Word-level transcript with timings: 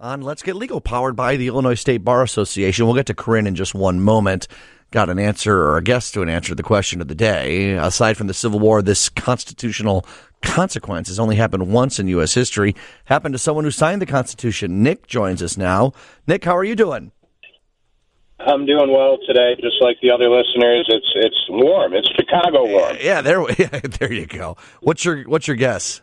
on 0.00 0.22
Let's 0.22 0.42
Get 0.42 0.56
Legal, 0.56 0.80
powered 0.80 1.14
by 1.14 1.36
the 1.36 1.48
Illinois 1.48 1.74
State 1.74 1.98
Bar 1.98 2.22
Association. 2.22 2.86
We'll 2.86 2.94
get 2.94 3.06
to 3.06 3.14
Corinne 3.14 3.46
in 3.46 3.54
just 3.54 3.74
one 3.74 4.00
moment. 4.00 4.48
Got 4.90 5.10
an 5.10 5.18
answer 5.18 5.56
or 5.56 5.76
a 5.76 5.82
guess 5.82 6.10
to 6.12 6.22
an 6.22 6.28
answer 6.28 6.48
to 6.48 6.54
the 6.54 6.62
question 6.62 7.00
of 7.00 7.08
the 7.08 7.14
day. 7.14 7.72
Aside 7.72 8.16
from 8.16 8.26
the 8.26 8.34
Civil 8.34 8.58
War, 8.58 8.82
this 8.82 9.08
constitutional 9.10 10.06
consequence 10.42 11.08
has 11.08 11.20
only 11.20 11.36
happened 11.36 11.70
once 11.70 11.98
in 11.98 12.08
U.S. 12.08 12.32
history. 12.32 12.74
Happened 13.04 13.34
to 13.34 13.38
someone 13.38 13.64
who 13.64 13.70
signed 13.70 14.00
the 14.00 14.06
Constitution. 14.06 14.82
Nick 14.82 15.06
joins 15.06 15.42
us 15.42 15.56
now. 15.56 15.92
Nick, 16.26 16.44
how 16.44 16.56
are 16.56 16.64
you 16.64 16.74
doing? 16.74 17.12
I'm 18.40 18.64
doing 18.64 18.90
well 18.90 19.18
today, 19.26 19.54
just 19.60 19.76
like 19.82 19.98
the 20.00 20.10
other 20.10 20.30
listeners. 20.30 20.86
It's 20.88 21.12
it's 21.14 21.46
warm. 21.50 21.92
It's 21.92 22.10
Chicago 22.16 22.66
warm. 22.66 22.96
Yeah, 22.98 23.20
there, 23.20 23.44
yeah, 23.58 23.80
there 23.80 24.12
you 24.12 24.24
go. 24.24 24.56
What's 24.80 25.04
your 25.04 25.24
what's 25.24 25.46
your 25.46 25.58
guess? 25.58 26.00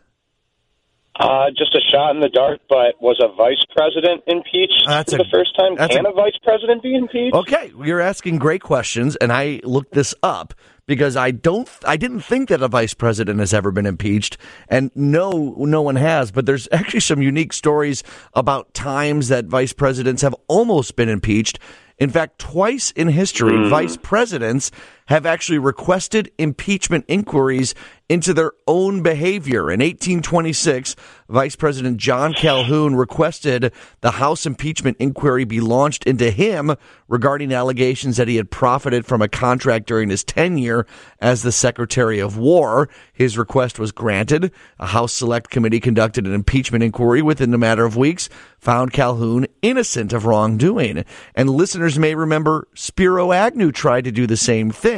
Uh, 1.20 1.50
just 1.58 1.74
a 1.76 1.80
shot 1.92 2.14
in 2.16 2.22
the 2.22 2.30
dark, 2.30 2.60
but 2.70 3.02
was 3.02 3.20
a 3.24 3.28
vice 3.36 3.64
president 3.76 4.22
impeached 4.28 4.84
that's 4.88 5.14
for 5.14 5.20
a- 5.20 5.24
the 5.24 5.30
first 5.32 5.56
time? 5.58 5.76
Can 5.76 6.06
a- 6.06 6.10
a, 6.10 6.14
vice 6.14 6.38
president 6.44 6.84
be 6.84 6.96
impeached? 6.96 7.34
Okay, 7.36 7.72
you're 7.84 8.02
asking 8.02 8.38
great 8.38 8.62
questions, 8.62 9.16
and 9.16 9.32
I 9.32 9.60
looked 9.64 9.94
this 9.94 10.14
up 10.22 10.54
because 10.86 11.16
I 11.18 11.32
don't, 11.32 11.70
I 11.86 11.98
didn't 11.98 12.22
think 12.22 12.50
that 12.50 12.62
a 12.62 12.68
vice 12.68 12.94
president 12.94 13.40
has 13.40 13.54
ever 13.54 13.72
been 13.72 13.86
impeached, 13.86 14.38
and 14.70 14.92
no, 14.96 15.56
no 15.58 15.82
one 15.82 15.96
has. 15.96 16.32
But 16.32 16.46
there's 16.46 16.68
actually 16.72 17.02
some 17.02 17.22
unique 17.22 17.52
stories 17.54 18.04
about 18.34 18.74
times 18.74 19.28
that 19.30 19.46
vice 19.46 19.74
presidents 19.74 20.22
have 20.22 20.36
almost 20.48 20.96
been 20.96 21.10
impeached. 21.10 21.60
In 21.98 22.12
fact, 22.12 22.38
twice 22.38 22.92
in 22.92 23.08
history, 23.08 23.70
vice 23.70 23.98
presidents 23.98 24.70
have 25.08 25.26
actually 25.26 25.58
requested 25.58 26.32
impeachment 26.38 27.06
inquiries 27.08 27.74
into 28.10 28.34
their 28.34 28.54
own 28.68 29.04
behavior. 29.04 29.70
In 29.70 29.82
1826, 29.82 30.96
Vice 31.30 31.58
President 31.58 31.98
John 31.98 32.34
Calhoun 32.34 32.96
requested 32.96 33.74
the 34.00 34.12
House 34.12 34.46
impeachment 34.46 34.96
inquiry 34.98 35.44
be 35.44 35.60
launched 35.60 36.06
into 36.06 36.32
him 36.32 36.76
regarding 37.10 37.52
allegations 37.52 38.16
that 38.16 38.30
he 38.30 38.38
had 38.38 38.50
profited 38.50 39.06
from 39.06 39.22
a 39.22 39.28
contract 39.28 39.88
during 39.88 40.10
his 40.10 40.24
tenure 40.24 40.86
as 41.20 41.44
the 41.44 41.52
Secretary 41.52 42.20
of 42.20 42.38
War. 42.38 42.88
His 43.12 43.38
request 43.38 43.78
was 43.78 43.92
granted. 43.92 44.52
A 44.80 44.88
House 44.88 45.12
Select 45.12 45.50
Committee 45.50 45.82
conducted 45.82 46.26
an 46.26 46.34
impeachment 46.34 46.84
inquiry 46.84 47.22
within 47.22 47.54
a 47.54 47.58
matter 47.58 47.84
of 47.84 47.98
weeks, 47.98 48.30
found 48.58 48.94
Calhoun 48.94 49.48
innocent 49.62 50.14
of 50.14 50.26
wrongdoing. 50.26 51.04
And 51.36 51.50
listeners 51.50 52.00
may 52.00 52.16
remember 52.16 52.68
Spiro 52.74 53.34
Agnew 53.34 53.74
tried 53.74 54.06
to 54.06 54.12
do 54.12 54.28
the 54.28 54.38
same 54.38 54.72
thing 54.72 54.97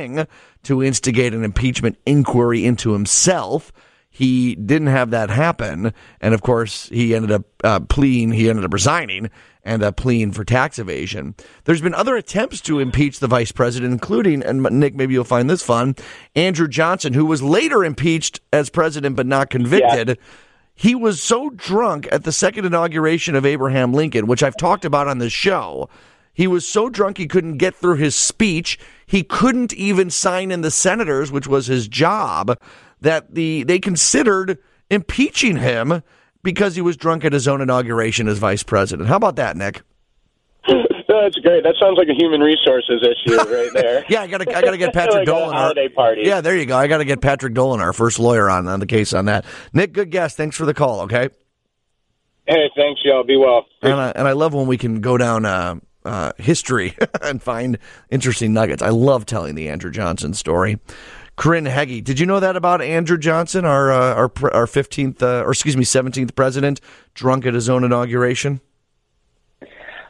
to 0.64 0.84
instigate 0.84 1.34
an 1.34 1.44
impeachment 1.44 1.98
inquiry 2.06 2.66
into 2.66 2.94
himself. 2.94 3.72
He 4.10 4.56
didn't 4.56 4.88
have 4.88 5.12
that 5.12 5.30
happen, 5.30 5.94
and 6.20 6.34
of 6.34 6.42
course, 6.42 6.90
he 6.90 7.16
ended 7.16 7.32
up 7.32 7.46
uh, 7.64 7.80
pleading. 7.82 8.32
He 8.32 8.50
ended 8.50 8.66
up 8.66 8.74
resigning 8.74 9.30
and 9.64 9.84
uh, 9.84 9.92
pleading 9.92 10.32
for 10.32 10.44
tax 10.44 10.80
evasion. 10.80 11.36
There's 11.66 11.82
been 11.82 11.94
other 11.94 12.16
attempts 12.16 12.60
to 12.62 12.80
impeach 12.80 13.20
the 13.20 13.28
vice 13.28 13.52
president, 13.52 13.94
including, 13.94 14.42
and 14.42 14.64
Nick, 14.64 14.96
maybe 14.96 15.14
you'll 15.14 15.24
find 15.26 15.50
this 15.50 15.62
fun, 15.62 15.96
Andrew 16.36 16.68
Johnson, 16.68 17.14
who 17.14 17.26
was 17.26 17.44
later 17.44 17.84
impeached 17.84 18.40
as 18.52 18.70
president 18.70 19.16
but 19.16 19.28
not 19.28 19.50
convicted. 19.50 20.18
He 20.74 20.96
was 20.96 21.22
so 21.22 21.50
drunk 21.50 22.08
at 22.12 22.24
the 22.24 22.32
second 22.32 22.66
inauguration 22.66 23.36
of 23.36 23.46
Abraham 23.46 23.94
Lincoln, 23.94 24.28
which 24.28 24.42
I've 24.42 24.58
talked 24.58 24.86
about 24.86 25.08
on 25.08 25.18
this 25.18 25.34
show. 25.34 25.90
He 26.40 26.48
was 26.48 26.66
so 26.66 26.88
drunk 26.88 27.18
he 27.18 27.28
couldn't 27.28 27.58
get 27.58 27.76
through 27.76 27.98
his 27.98 28.16
speech. 28.16 28.80
He 29.06 29.24
couldn't 29.24 29.74
even 29.74 30.10
sign 30.10 30.52
in 30.52 30.62
the 30.62 30.72
senators, 30.72 31.34
which 31.34 31.48
was 31.48 31.68
his 31.68 31.90
job, 31.90 32.58
that 33.02 33.36
the 33.36 33.64
they 33.64 33.78
considered 33.78 34.58
impeaching 34.90 35.58
him 35.58 36.02
because 36.42 36.76
he 36.78 36.82
was 36.82 36.96
drunk 36.96 37.26
at 37.26 37.34
his 37.34 37.46
own 37.46 37.60
inauguration 37.60 38.30
as 38.30 38.38
vice 38.38 38.64
president. 38.64 39.10
How 39.10 39.18
about 39.18 39.36
that, 39.36 39.58
Nick? 39.58 39.82
That's 40.66 41.36
great. 41.40 41.64
That 41.64 41.76
sounds 41.78 41.98
like 41.98 42.08
a 42.08 42.14
human 42.18 42.40
resources 42.40 43.04
issue 43.06 43.36
right 43.36 43.70
there. 43.74 44.06
Yeah, 44.10 44.22
I 44.22 44.28
gotta 44.28 44.50
I 44.58 44.62
gotta 44.62 44.78
get 44.78 44.94
Patrick 44.94 45.16
Like 45.18 45.26
Dolan. 45.26 45.54
holiday 45.54 45.90
party. 45.90 46.22
Yeah, 46.24 46.40
there 46.40 46.56
you 46.56 46.66
go. 46.66 46.78
I 46.78 46.88
gotta 46.88 47.04
get 47.04 47.20
Patrick 47.20 47.54
Dolan, 47.54 47.82
our 47.82 47.92
first 47.92 48.18
lawyer, 48.18 48.50
on, 48.50 48.66
on 48.70 48.80
the 48.80 48.88
case 48.88 49.12
on 49.12 49.26
that. 49.26 49.44
Nick, 49.74 49.92
good 49.92 50.10
guess. 50.10 50.36
Thanks 50.36 50.56
for 50.56 50.66
the 50.66 50.74
call, 50.74 51.02
okay? 51.02 51.28
Hey, 52.48 52.70
thanks, 52.78 53.02
y'all. 53.04 53.26
Be 53.26 53.36
well. 53.36 53.66
And 53.82 53.92
I, 53.94 54.12
and 54.16 54.26
I 54.26 54.32
love 54.32 54.54
when 54.54 54.68
we 54.68 54.78
can 54.78 55.02
go 55.02 55.18
down 55.18 55.44
uh, 55.44 55.76
uh, 56.06 56.32
history 56.38 56.96
and 57.22 57.42
find 57.42 57.78
interesting 58.10 58.54
nuggets. 58.54 58.82
I 58.82 58.90
love 58.90 59.26
telling 59.26 59.56
the 59.56 59.70
Andrew 59.70 59.92
Johnson 59.92 60.34
story. 60.34 60.80
Corinne 61.36 61.66
Heggie, 61.66 62.02
did 62.02 62.20
you 62.20 62.26
know 62.26 62.42
that 62.42 62.58
about 62.58 62.82
Andrew 62.82 63.18
Johnson, 63.18 63.64
our 63.64 63.92
uh, 63.92 64.14
our 64.14 64.32
our 64.52 64.68
fifteenth, 64.68 65.24
uh, 65.24 65.44
or 65.46 65.52
excuse 65.52 65.78
me, 65.78 65.86
seventeenth 65.86 66.36
president, 66.36 66.82
drunk 67.14 67.46
at 67.46 67.54
his 67.54 67.70
own 67.70 67.86
inauguration? 67.86 68.60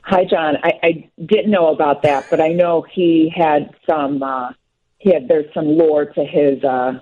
Hi, 0.09 0.25
John. 0.25 0.57
I, 0.63 0.72
I 0.81 1.09
didn't 1.23 1.51
know 1.51 1.67
about 1.67 2.01
that, 2.01 2.25
but 2.31 2.41
I 2.41 2.47
know 2.47 2.81
he 2.81 3.29
had 3.29 3.75
some. 3.88 4.23
Uh, 4.23 4.53
he 4.97 5.13
had 5.13 5.27
there's 5.27 5.53
some 5.53 5.67
lore 5.67 6.06
to 6.06 6.25
his 6.25 6.63
uh, 6.63 7.00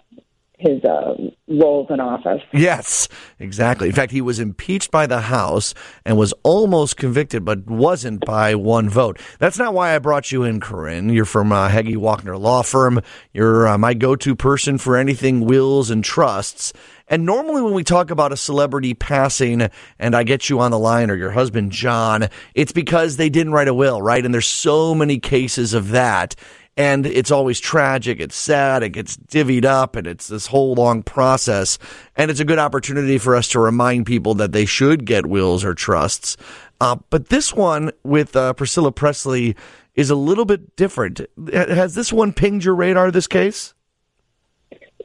his 0.58 0.84
uh, 0.84 1.14
roles 1.48 1.88
in 1.92 2.00
office. 2.00 2.42
Yes, 2.52 3.08
exactly. 3.40 3.88
In 3.90 3.94
fact, 3.94 4.12
he 4.12 4.22
was 4.22 4.40
impeached 4.40 4.90
by 4.90 5.06
the 5.06 5.22
House 5.22 5.76
and 6.04 6.18
was 6.18 6.34
almost 6.44 6.98
convicted, 6.98 7.46
but 7.46 7.68
wasn't 7.68 8.26
by 8.26 8.56
one 8.56 8.90
vote. 8.90 9.20
That's 9.38 9.60
not 9.60 9.76
why 9.76 9.96
I 9.96 10.00
brought 10.00 10.32
you 10.32 10.44
in, 10.44 10.60
Corinne. 10.60 11.10
You're 11.10 11.26
from 11.26 11.52
uh, 11.52 11.70
Heggie 11.70 11.96
Walkner 11.96 12.40
Law 12.40 12.64
Firm. 12.64 13.02
You're 13.34 13.68
uh, 13.68 13.78
my 13.78 13.94
go-to 13.94 14.36
person 14.36 14.80
for 14.80 14.98
anything 14.98 15.42
wills 15.42 15.92
and 15.92 16.04
trusts. 16.04 16.74
And 17.08 17.26
normally, 17.26 17.62
when 17.62 17.74
we 17.74 17.84
talk 17.84 18.10
about 18.10 18.34
a 18.34 18.38
celebrity 18.38 18.94
passing, 18.94 19.70
and 20.00 20.16
I 20.16 20.24
get 20.24 20.50
you 20.50 20.60
on 20.60 20.72
the 20.72 20.80
line 20.80 21.12
or 21.12 21.16
your 21.16 21.32
husband 21.32 21.72
John, 21.72 22.30
it's 22.56 22.72
because 22.72 23.16
they 23.16 23.30
didn't 23.30 23.54
write 23.54 23.70
a 23.70 23.74
will, 23.74 24.02
right? 24.02 24.26
And 24.26 24.34
there's 24.34 24.48
so 24.48 24.96
many 24.96 25.20
cases 25.20 25.74
of 25.74 25.90
that 25.90 26.36
and 26.78 27.08
it's 27.08 27.32
always 27.32 27.60
tragic. 27.60 28.20
It's 28.20 28.36
sad. 28.36 28.84
It 28.84 28.90
gets 28.90 29.18
divvied 29.18 29.66
up, 29.66 29.96
and 29.96 30.06
it's 30.06 30.28
this 30.28 30.46
whole 30.46 30.76
long 30.76 31.02
process. 31.02 31.80
And 32.16 32.30
it's 32.30 32.40
a 32.40 32.46
good 32.46 32.60
opportunity 32.60 33.18
for 33.18 33.36
us 33.36 33.48
to 33.50 33.60
remind 33.60 34.06
people 34.06 34.36
that 34.36 34.52
they 34.52 34.66
should 34.66 35.06
get 35.06 35.26
wills 35.26 35.66
or 35.66 35.74
trusts. 35.74 36.38
Uh, 36.80 36.98
but 37.10 37.30
this 37.30 37.54
one 37.54 37.92
with 38.04 38.36
uh, 38.36 38.54
Priscilla 38.54 38.92
Presley 38.92 39.56
is 39.96 40.12
a 40.12 40.16
little 40.16 40.46
bit 40.46 40.76
different. 40.76 41.22
Has 41.52 41.96
this 41.96 42.14
one 42.14 42.32
pinged 42.32 42.64
your 42.64 42.76
radar? 42.76 43.10
This 43.10 43.28
case? 43.28 43.74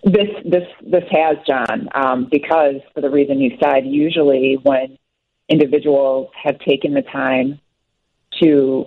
This 0.04 0.28
this 0.44 0.68
this 0.82 1.04
has 1.10 1.36
John 1.48 1.88
um, 1.94 2.28
because 2.30 2.76
for 2.92 3.00
the 3.00 3.08
reason 3.08 3.40
you 3.40 3.56
said. 3.62 3.86
Usually, 3.86 4.58
when 4.62 4.98
individuals 5.48 6.28
have 6.42 6.58
taken 6.58 6.92
the 6.92 7.02
time 7.02 7.60
to 8.42 8.86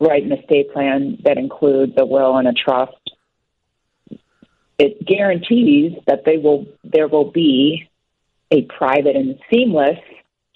write 0.00 0.24
an 0.24 0.32
estate 0.32 0.72
plan 0.72 1.18
that 1.24 1.38
includes 1.38 1.92
a 1.96 2.04
will 2.04 2.36
and 2.36 2.48
a 2.48 2.52
trust, 2.52 2.92
it 4.78 5.04
guarantees 5.06 5.92
that 6.06 6.24
they 6.24 6.36
will 6.36 6.66
there 6.82 7.08
will 7.08 7.30
be 7.30 7.88
a 8.50 8.62
private 8.62 9.16
and 9.16 9.38
seamless 9.52 9.98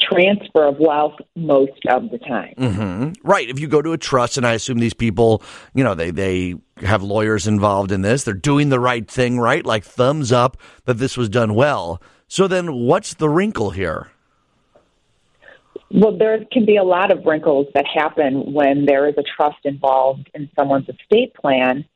transfer 0.00 0.64
of 0.64 0.78
wealth 0.78 1.14
most 1.34 1.84
of 1.88 2.10
the 2.10 2.18
time. 2.18 2.54
hmm 2.56 3.12
Right. 3.24 3.48
If 3.48 3.58
you 3.58 3.66
go 3.66 3.82
to 3.82 3.92
a 3.92 3.98
trust, 3.98 4.36
and 4.36 4.46
I 4.46 4.52
assume 4.52 4.78
these 4.78 4.94
people, 4.94 5.42
you 5.74 5.82
know, 5.82 5.94
they 5.94 6.10
they 6.10 6.54
have 6.78 7.02
lawyers 7.02 7.46
involved 7.46 7.90
in 7.90 8.02
this, 8.02 8.24
they're 8.24 8.34
doing 8.34 8.68
the 8.68 8.80
right 8.80 9.08
thing, 9.10 9.38
right? 9.38 9.64
Like 9.64 9.84
thumbs 9.84 10.30
up 10.30 10.56
that 10.84 10.94
this 10.94 11.16
was 11.16 11.28
done 11.28 11.54
well. 11.54 12.00
So 12.28 12.46
then, 12.46 12.74
what's 12.74 13.14
the 13.14 13.28
wrinkle 13.28 13.70
here? 13.70 14.10
Well, 15.90 16.18
there 16.18 16.44
can 16.52 16.66
be 16.66 16.76
a 16.76 16.84
lot 16.84 17.10
of 17.10 17.24
wrinkles 17.24 17.66
that 17.74 17.86
happen 17.86 18.52
when 18.52 18.84
there 18.84 19.08
is 19.08 19.14
a 19.16 19.22
trust 19.22 19.58
involved 19.64 20.30
in 20.34 20.50
someone's 20.56 20.88
estate 20.88 21.34
plan, 21.34 21.86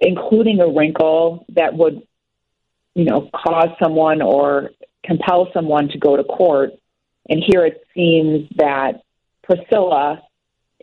including 0.00 0.60
a 0.60 0.68
wrinkle 0.68 1.44
that 1.50 1.74
would, 1.74 2.02
you 2.94 3.04
know, 3.04 3.28
cause 3.34 3.68
someone 3.82 4.22
or 4.22 4.70
compel 5.04 5.48
someone 5.52 5.88
to 5.88 5.98
go 5.98 6.16
to 6.16 6.24
court. 6.24 6.70
And 7.28 7.42
here 7.46 7.66
it 7.66 7.86
seems 7.94 8.48
that 8.56 9.02
Priscilla 9.42 10.22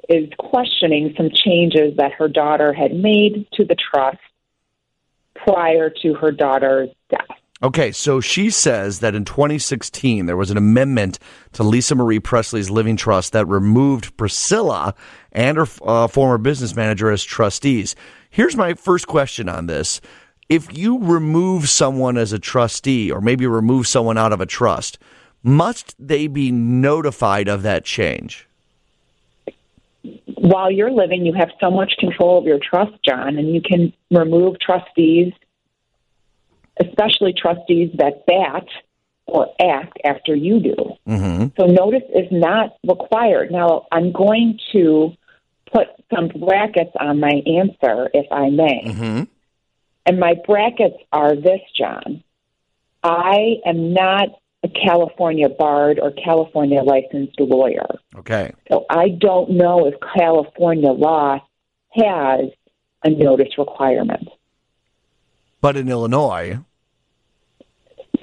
is 0.08 0.30
questioning 0.38 1.14
some 1.18 1.30
changes 1.34 1.98
that 1.98 2.14
her 2.14 2.28
daughter 2.28 2.74
had 2.74 2.94
made 2.94 3.48
to 3.54 3.66
the 3.66 3.76
trust 3.76 4.20
prior 5.36 5.90
to 6.02 6.14
her 6.16 6.32
daughter's 6.32 6.90
death. 7.10 7.41
Okay, 7.64 7.92
so 7.92 8.20
she 8.20 8.50
says 8.50 9.00
that 9.00 9.14
in 9.14 9.24
2016 9.24 10.26
there 10.26 10.38
was 10.38 10.50
an 10.50 10.58
amendment 10.58 11.20
to 11.54 11.64
Lisa 11.64 11.94
Marie 11.94 12.20
Presley's 12.20 12.72
living 12.72 12.98
trust 12.98 13.34
that 13.34 13.46
removed 13.48 14.18
Priscilla 14.18 14.96
and 15.32 15.58
her 15.58 15.68
uh, 15.84 16.08
former 16.08 16.40
business 16.40 16.76
manager 16.76 17.12
as 17.12 17.24
trustees. 17.24 17.96
Here's 18.30 18.56
my 18.56 18.74
first 18.74 19.08
question 19.08 19.48
on 19.48 19.68
this. 19.68 20.02
If 20.50 20.76
you 20.76 21.00
remove 21.00 21.70
someone 21.70 22.18
as 22.18 22.34
a 22.34 22.40
trustee 22.40 23.12
or 23.12 23.22
maybe 23.22 23.46
remove 23.46 23.88
someone 23.88 24.18
out 24.18 24.34
of 24.34 24.42
a 24.42 24.46
trust, 24.46 24.98
must 25.44 25.96
they 26.00 26.28
be 26.28 26.52
notified 26.52 27.48
of 27.48 27.62
that 27.64 27.86
change? 27.86 28.48
while 30.42 30.72
you're 30.72 30.92
living, 30.92 31.26
you 31.26 31.34
have 31.34 31.50
so 31.60 31.70
much 31.70 31.94
control 32.00 32.40
of 32.40 32.46
your 32.46 32.58
trust, 32.60 32.94
John, 33.06 33.38
and 33.38 33.54
you 33.54 33.62
can 33.62 33.94
remove 34.10 34.60
trustees, 34.60 35.34
especially 36.80 37.34
trustees 37.34 37.92
that 37.98 38.26
bat 38.26 38.66
or 39.26 39.48
act 39.60 39.98
after 40.04 40.36
you 40.36 40.60
do. 40.60 40.76
Mm-hmm. 41.08 41.48
So 41.60 41.68
notice 41.68 42.04
is 42.14 42.28
not 42.32 42.78
required. 42.88 43.52
Now, 43.52 43.88
I'm 43.92 44.12
going 44.12 44.60
to 44.74 45.14
put 45.72 45.88
some 46.14 46.28
brackets 46.28 46.92
on 47.00 47.20
my 47.20 47.42
answer, 47.46 48.10
if 48.14 48.26
I 48.32 48.50
may. 48.50 48.84
Mm-hmm. 48.86 49.24
And 50.06 50.20
my 50.20 50.34
brackets 50.46 50.98
are 51.12 51.36
this, 51.36 51.62
John. 51.78 52.24
I 53.04 53.56
am 53.66 53.94
not 53.94 54.30
a 54.64 54.70
California 54.70 55.50
barred 55.50 56.00
or 56.00 56.12
California 56.12 56.82
licensed 56.82 57.40
lawyer. 57.40 57.88
Okay. 58.16 58.52
So 58.70 58.86
I 58.90 59.10
don't 59.10 59.52
know 59.52 59.88
if 59.88 59.96
California 60.16 60.92
law 60.92 61.40
has 61.94 62.50
a 63.04 63.10
notice 63.10 63.58
requirement. 63.58 64.28
But 65.62 65.78
in 65.78 65.90
Illinois, 65.90 66.58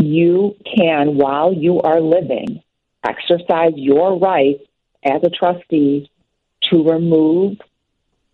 You 0.00 0.54
can, 0.64 1.16
while 1.16 1.52
you 1.52 1.80
are 1.80 2.00
living, 2.00 2.62
exercise 3.04 3.72
your 3.74 4.18
right 4.18 4.60
as 5.04 5.22
a 5.24 5.30
trustee 5.30 6.10
to 6.62 6.88
remove 6.88 7.58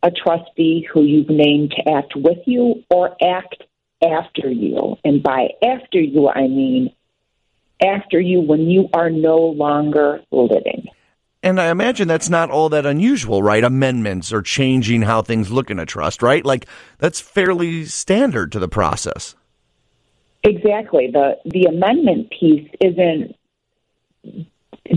a 0.03 0.11
trustee 0.11 0.87
who 0.93 1.03
you've 1.03 1.31
named 1.31 1.71
to 1.73 1.91
act 1.91 2.15
with 2.15 2.39
you 2.47 2.85
or 2.91 3.17
act 3.23 3.63
after 4.03 4.51
you. 4.51 4.97
And 5.05 5.23
by 5.23 5.51
after 5.63 6.01
you, 6.01 6.29
I 6.29 6.49
mean 6.49 6.93
after 7.83 8.21
you 8.21 8.41
when 8.41 8.69
you 8.69 8.89
are 8.93 9.11
no 9.11 9.39
longer 9.39 10.21
living. 10.31 10.89
And 11.45 11.61
I 11.61 11.71
imagine 11.71 12.09
that's 12.09 12.31
not 12.31 12.51
all 12.51 12.71
that 12.71 12.87
unusual, 12.87 13.43
right? 13.43 13.63
Amendments 13.63 14.33
or 14.33 14.41
changing 14.41 15.03
how 15.03 15.21
things 15.21 15.53
look 15.53 15.71
in 15.71 15.79
a 15.79 15.85
trust, 15.85 16.23
right? 16.23 16.45
Like 16.45 16.67
that's 16.99 17.21
fairly 17.21 17.85
standard 17.85 18.51
to 18.53 18.59
the 18.59 18.67
process. 18.67 19.37
Exactly. 20.43 21.11
The 21.13 21.39
the 21.45 21.67
amendment 21.67 22.31
piece 22.31 22.69
isn't 22.81 23.37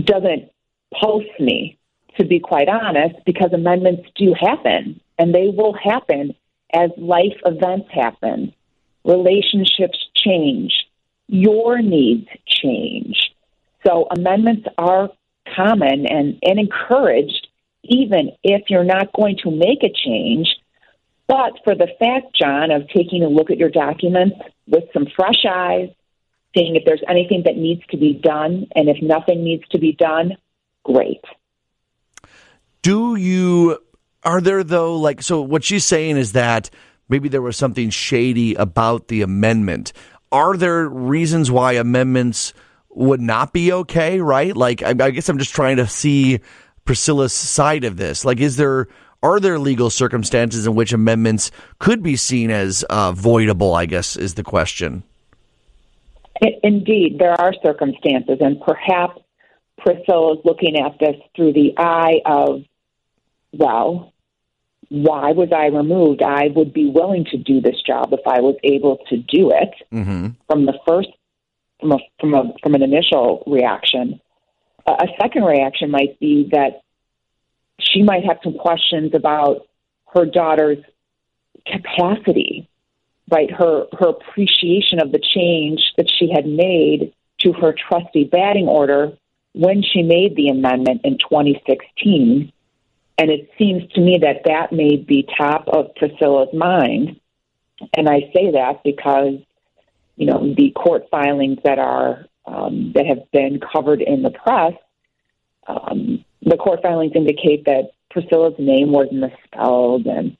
doesn't 0.04 0.50
pulse 0.98 1.24
me, 1.38 1.78
to 2.16 2.24
be 2.24 2.40
quite 2.40 2.68
honest, 2.68 3.16
because 3.26 3.52
amendments 3.52 4.08
do 4.16 4.34
happen 4.34 5.00
and 5.18 5.34
they 5.34 5.48
will 5.48 5.74
happen 5.74 6.34
as 6.72 6.90
life 6.96 7.36
events 7.44 7.88
happen. 7.92 8.54
Relationships 9.04 9.98
change. 10.16 10.72
Your 11.26 11.82
needs 11.82 12.28
change. 12.46 13.16
So 13.86 14.06
amendments 14.10 14.66
are 14.78 15.10
common 15.56 16.06
and, 16.06 16.38
and 16.42 16.58
encouraged 16.58 17.46
even 17.84 18.32
if 18.42 18.62
you're 18.68 18.84
not 18.84 19.12
going 19.12 19.36
to 19.42 19.50
make 19.50 19.82
a 19.82 19.92
change 19.92 20.48
but 21.28 21.60
for 21.62 21.74
the 21.74 21.88
fact, 21.98 22.34
John, 22.34 22.70
of 22.70 22.88
taking 22.88 23.22
a 23.22 23.28
look 23.28 23.50
at 23.50 23.58
your 23.58 23.68
documents 23.68 24.36
with 24.66 24.84
some 24.94 25.06
fresh 25.14 25.44
eyes, 25.48 25.90
seeing 26.56 26.74
if 26.74 26.84
there's 26.86 27.02
anything 27.06 27.42
that 27.44 27.56
needs 27.56 27.82
to 27.90 27.98
be 27.98 28.14
done, 28.14 28.66
and 28.74 28.88
if 28.88 28.96
nothing 29.02 29.44
needs 29.44 29.62
to 29.68 29.78
be 29.78 29.92
done, 29.92 30.38
great. 30.84 31.22
Do 32.80 33.16
you 33.16 33.78
are 34.24 34.40
there 34.40 34.64
though 34.64 34.96
like 34.96 35.22
so 35.22 35.42
what 35.42 35.64
she's 35.64 35.84
saying 35.84 36.16
is 36.16 36.32
that 36.32 36.70
maybe 37.08 37.28
there 37.28 37.42
was 37.42 37.56
something 37.56 37.90
shady 37.90 38.54
about 38.54 39.08
the 39.08 39.20
amendment. 39.20 39.92
Are 40.32 40.56
there 40.56 40.88
reasons 40.88 41.50
why 41.50 41.74
amendments 41.74 42.54
would 42.90 43.20
not 43.20 43.52
be 43.52 43.72
okay, 43.72 44.20
right? 44.20 44.56
Like 44.56 44.82
I, 44.82 44.90
I 44.90 45.10
guess 45.10 45.28
I'm 45.28 45.38
just 45.38 45.54
trying 45.54 45.76
to 45.76 45.86
see 45.86 46.40
Priscilla's 46.84 47.32
side 47.32 47.84
of 47.84 47.96
this. 47.96 48.24
Like 48.24 48.40
is 48.40 48.56
there 48.56 48.88
are 49.22 49.40
there 49.40 49.58
legal 49.58 49.90
circumstances 49.90 50.66
in 50.66 50.74
which 50.74 50.92
amendments 50.92 51.50
could 51.78 52.02
be 52.02 52.16
seen 52.16 52.50
as 52.50 52.84
uh, 52.88 53.12
voidable, 53.12 53.76
I 53.76 53.86
guess 53.86 54.16
is 54.16 54.34
the 54.34 54.44
question. 54.44 55.02
Indeed, 56.62 57.18
there 57.18 57.32
are 57.32 57.52
circumstances, 57.64 58.38
and 58.40 58.60
perhaps 58.60 59.20
Priscilla 59.78 60.34
is 60.34 60.40
looking 60.44 60.78
at 60.78 60.96
this 61.00 61.16
through 61.34 61.52
the 61.52 61.74
eye 61.76 62.20
of, 62.24 62.62
well, 63.52 64.12
why 64.88 65.32
was 65.32 65.48
I 65.52 65.66
removed? 65.66 66.22
I 66.22 66.48
would 66.54 66.72
be 66.72 66.88
willing 66.88 67.24
to 67.32 67.38
do 67.38 67.60
this 67.60 67.82
job 67.84 68.12
if 68.12 68.20
I 68.26 68.40
was 68.40 68.54
able 68.62 68.98
to 69.08 69.16
do 69.16 69.50
it. 69.50 69.70
Mm-hmm. 69.92 70.28
from 70.46 70.66
the 70.66 70.78
first 70.86 71.08
from 71.80 71.92
a 71.92 71.98
from 72.20 72.34
a 72.34 72.52
from 72.62 72.74
an 72.74 72.82
initial 72.82 73.42
reaction. 73.46 74.20
A 74.86 74.92
a 74.92 75.06
second 75.20 75.44
reaction 75.44 75.90
might 75.90 76.18
be 76.18 76.48
that 76.52 76.82
she 77.80 78.02
might 78.02 78.24
have 78.24 78.38
some 78.42 78.54
questions 78.54 79.14
about 79.14 79.66
her 80.14 80.24
daughter's 80.24 80.78
capacity, 81.66 82.68
right? 83.30 83.50
Her 83.50 83.86
her 83.98 84.08
appreciation 84.08 85.00
of 85.00 85.12
the 85.12 85.20
change 85.20 85.80
that 85.96 86.10
she 86.10 86.30
had 86.32 86.46
made 86.46 87.14
to 87.40 87.52
her 87.52 87.72
trustee 87.72 88.24
batting 88.24 88.66
order 88.66 89.12
when 89.52 89.82
she 89.82 90.02
made 90.02 90.36
the 90.36 90.48
amendment 90.48 91.02
in 91.04 91.18
2016. 91.18 92.52
And 93.20 93.30
it 93.30 93.50
seems 93.58 93.90
to 93.92 94.00
me 94.00 94.18
that 94.22 94.42
that 94.44 94.72
may 94.72 94.96
be 94.96 95.26
top 95.36 95.68
of 95.68 95.94
Priscilla's 95.96 96.54
mind. 96.54 97.20
And 97.96 98.08
I 98.08 98.20
say 98.34 98.52
that 98.52 98.82
because 98.84 99.40
you 100.18 100.26
know, 100.26 100.52
the 100.56 100.72
court 100.72 101.04
filings 101.10 101.58
that 101.64 101.78
are 101.78 102.26
um, 102.44 102.92
that 102.94 103.06
have 103.06 103.30
been 103.32 103.60
covered 103.60 104.02
in 104.02 104.22
the 104.22 104.30
press, 104.30 104.72
um, 105.68 106.24
the 106.42 106.56
court 106.56 106.80
filings 106.82 107.12
indicate 107.14 107.64
that 107.66 107.92
Priscilla's 108.10 108.54
name 108.58 108.90
was 108.90 109.08
misspelled, 109.12 110.06
and 110.06 110.36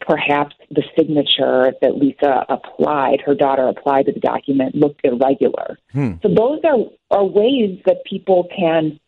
perhaps 0.00 0.54
the 0.70 0.84
signature 0.96 1.72
that 1.82 1.96
Lisa 1.96 2.46
applied, 2.48 3.20
her 3.26 3.34
daughter 3.34 3.66
applied 3.66 4.06
to 4.06 4.12
the 4.12 4.20
document, 4.20 4.76
looked 4.76 5.00
irregular. 5.02 5.76
Hmm. 5.92 6.12
So 6.22 6.28
those 6.28 6.60
are 6.64 6.78
are 7.10 7.24
ways 7.24 7.80
that 7.86 8.04
people 8.04 8.48
can 8.56 9.00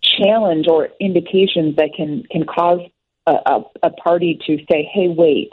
challenge 0.00 0.66
or 0.68 0.88
indications 1.00 1.76
that 1.76 1.90
can 1.94 2.22
can 2.30 2.44
cause 2.44 2.80
a, 3.26 3.32
a, 3.32 3.64
a 3.82 3.90
party 3.90 4.38
to 4.46 4.56
say, 4.70 4.88
"Hey, 4.90 5.08
wait." 5.08 5.52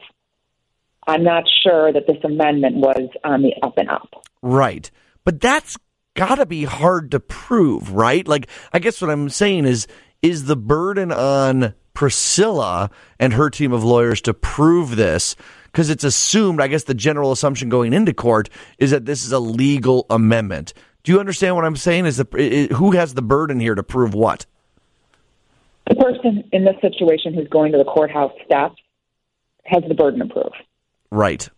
I'm 1.08 1.24
not 1.24 1.44
sure 1.64 1.94
that 1.94 2.08
this 2.08 2.18
amendment 2.24 2.78
was 2.78 3.10
on 3.24 3.42
the 3.42 3.54
up 3.62 3.78
and 3.78 3.90
up. 3.90 4.24
Right. 4.42 4.90
But 5.24 5.40
that's 5.42 5.78
got 6.16 6.36
to 6.36 6.46
be 6.46 6.64
hard 6.64 7.12
to 7.12 7.20
prove, 7.20 7.92
right? 7.92 8.28
Like, 8.28 8.48
I 8.74 8.80
guess 8.80 9.02
what 9.02 9.12
I'm 9.12 9.30
saying 9.30 9.66
is, 9.66 9.88
is 10.22 10.46
the 10.46 10.56
burden 10.56 11.12
on 11.12 11.76
Priscilla 11.94 12.90
and 13.20 13.34
her 13.34 13.50
team 13.50 13.72
of 13.72 13.84
lawyers 13.84 14.22
to 14.22 14.34
prove 14.34 14.96
this? 14.96 15.36
Because 15.66 15.90
it's 15.90 16.04
assumed, 16.04 16.62
I 16.62 16.68
guess 16.68 16.86
the 16.86 16.94
general 16.94 17.32
assumption 17.32 17.70
going 17.70 17.94
into 17.94 18.14
court 18.14 18.50
is 18.78 18.92
that 18.92 19.06
this 19.06 19.26
is 19.26 19.32
a 19.32 19.40
legal 19.40 20.06
amendment. 20.10 20.74
Do 21.04 21.12
you 21.12 21.20
understand 21.20 21.56
what 21.56 21.66
I'm 21.66 21.76
saying? 21.76 22.06
Is 22.06 22.18
the 22.18 22.28
i- 22.34 22.74
who 22.74 22.92
has 22.92 23.14
the 23.14 23.22
burden 23.22 23.60
here 23.60 23.76
to 23.76 23.84
prove 23.84 24.14
what? 24.14 24.46
The 25.88 25.96
person 25.96 26.50
in 26.52 26.66
this 26.66 26.76
situation 26.82 27.34
who's 27.34 27.48
going 27.50 27.74
to 27.74 27.78
the 27.78 27.84
courthouse 27.84 28.32
steps 28.46 28.76
has 29.66 29.84
the 29.88 29.94
burden 29.94 30.22
of 30.22 30.30
proof. 30.30 30.54
Right. 31.12 31.50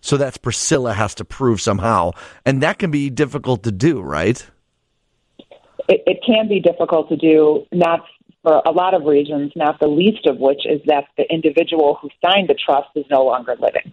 So 0.00 0.16
that's 0.16 0.36
Priscilla 0.36 0.92
has 0.94 1.14
to 1.16 1.24
prove 1.24 1.60
somehow, 1.60 2.12
and 2.44 2.62
that 2.62 2.78
can 2.78 2.90
be 2.90 3.08
difficult 3.08 3.62
to 3.62 3.72
do, 3.72 4.00
right? 4.00 4.44
It, 5.88 6.02
it 6.06 6.18
can 6.26 6.48
be 6.48 6.60
difficult 6.60 7.08
to 7.08 7.16
do, 7.16 7.66
not 7.72 8.00
for 8.42 8.60
a 8.66 8.72
lot 8.72 8.94
of 8.94 9.04
reasons, 9.04 9.52
not 9.54 9.78
the 9.78 9.86
least 9.86 10.26
of 10.26 10.38
which 10.38 10.66
is 10.66 10.80
that 10.86 11.04
the 11.16 11.24
individual 11.32 11.98
who 12.02 12.08
signed 12.24 12.48
the 12.48 12.54
trust 12.54 12.88
is 12.96 13.04
no 13.10 13.24
longer 13.24 13.54
living. 13.60 13.92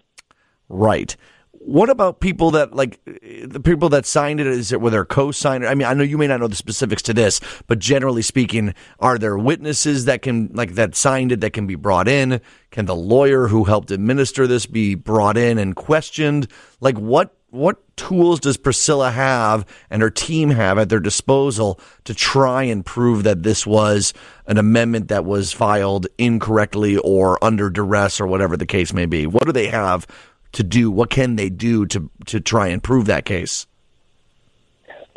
Right. 0.68 1.16
What 1.52 1.90
about 1.90 2.20
people 2.20 2.52
that 2.52 2.74
like 2.74 3.00
the 3.04 3.60
people 3.62 3.90
that 3.90 4.06
signed 4.06 4.40
it? 4.40 4.46
Is 4.46 4.72
it 4.72 4.80
were 4.80 4.90
their 4.90 5.04
co-signer? 5.04 5.66
I 5.66 5.74
mean, 5.74 5.86
I 5.86 5.94
know 5.94 6.02
you 6.02 6.16
may 6.16 6.26
not 6.26 6.40
know 6.40 6.48
the 6.48 6.56
specifics 6.56 7.02
to 7.02 7.14
this, 7.14 7.40
but 7.66 7.78
generally 7.78 8.22
speaking, 8.22 8.74
are 8.98 9.18
there 9.18 9.36
witnesses 9.36 10.06
that 10.06 10.22
can 10.22 10.50
like 10.54 10.74
that 10.74 10.94
signed 10.94 11.32
it 11.32 11.40
that 11.42 11.52
can 11.52 11.66
be 11.66 11.74
brought 11.74 12.08
in? 12.08 12.40
Can 12.70 12.86
the 12.86 12.96
lawyer 12.96 13.48
who 13.48 13.64
helped 13.64 13.90
administer 13.90 14.46
this 14.46 14.64
be 14.64 14.94
brought 14.94 15.36
in 15.36 15.58
and 15.58 15.76
questioned? 15.76 16.48
Like 16.80 16.96
what 16.96 17.36
what 17.50 17.96
tools 17.96 18.40
does 18.40 18.56
Priscilla 18.56 19.10
have 19.10 19.66
and 19.90 20.02
her 20.02 20.10
team 20.10 20.50
have 20.50 20.78
at 20.78 20.88
their 20.88 21.00
disposal 21.00 21.80
to 22.04 22.14
try 22.14 22.62
and 22.62 22.86
prove 22.86 23.24
that 23.24 23.42
this 23.42 23.66
was 23.66 24.14
an 24.46 24.56
amendment 24.56 25.08
that 25.08 25.24
was 25.24 25.52
filed 25.52 26.06
incorrectly 26.16 26.96
or 26.98 27.42
under 27.44 27.68
duress 27.68 28.20
or 28.20 28.26
whatever 28.26 28.56
the 28.56 28.66
case 28.66 28.92
may 28.92 29.06
be? 29.06 29.26
What 29.26 29.46
do 29.46 29.52
they 29.52 29.66
have 29.66 30.06
to 30.52 30.62
do? 30.62 30.90
What 30.90 31.10
can 31.10 31.36
they 31.36 31.48
do 31.48 31.86
to 31.86 32.10
to 32.26 32.40
try 32.40 32.68
and 32.68 32.82
prove 32.82 33.06
that 33.06 33.24
case? 33.24 33.66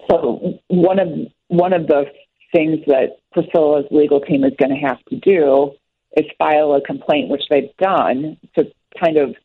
So 0.10 0.60
one 0.68 1.00
of 1.00 1.08
one 1.48 1.74
of 1.74 1.88
the 1.88 2.06
things 2.52 2.80
that 2.88 3.18
Priscilla's 3.32 3.86
legal 3.92 4.22
team 4.22 4.44
is 4.44 4.54
going 4.58 4.70
to 4.70 4.88
have 4.88 5.04
to 5.06 5.16
do 5.18 5.72
is 6.16 6.26
file 6.38 6.74
a 6.74 6.82
complaint, 6.82 7.30
which 7.30 7.44
they've 7.50 7.76
done 7.78 8.38
to 8.56 8.72
kind 9.00 9.18
of 9.18 9.36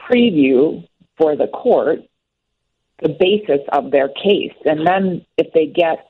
preview 0.00 0.86
for 1.16 1.36
the 1.36 1.48
court 1.48 2.00
the 3.02 3.08
basis 3.08 3.60
of 3.72 3.90
their 3.90 4.08
case. 4.08 4.54
And 4.64 4.86
then 4.86 5.24
if 5.36 5.52
they 5.52 5.66
get 5.66 6.08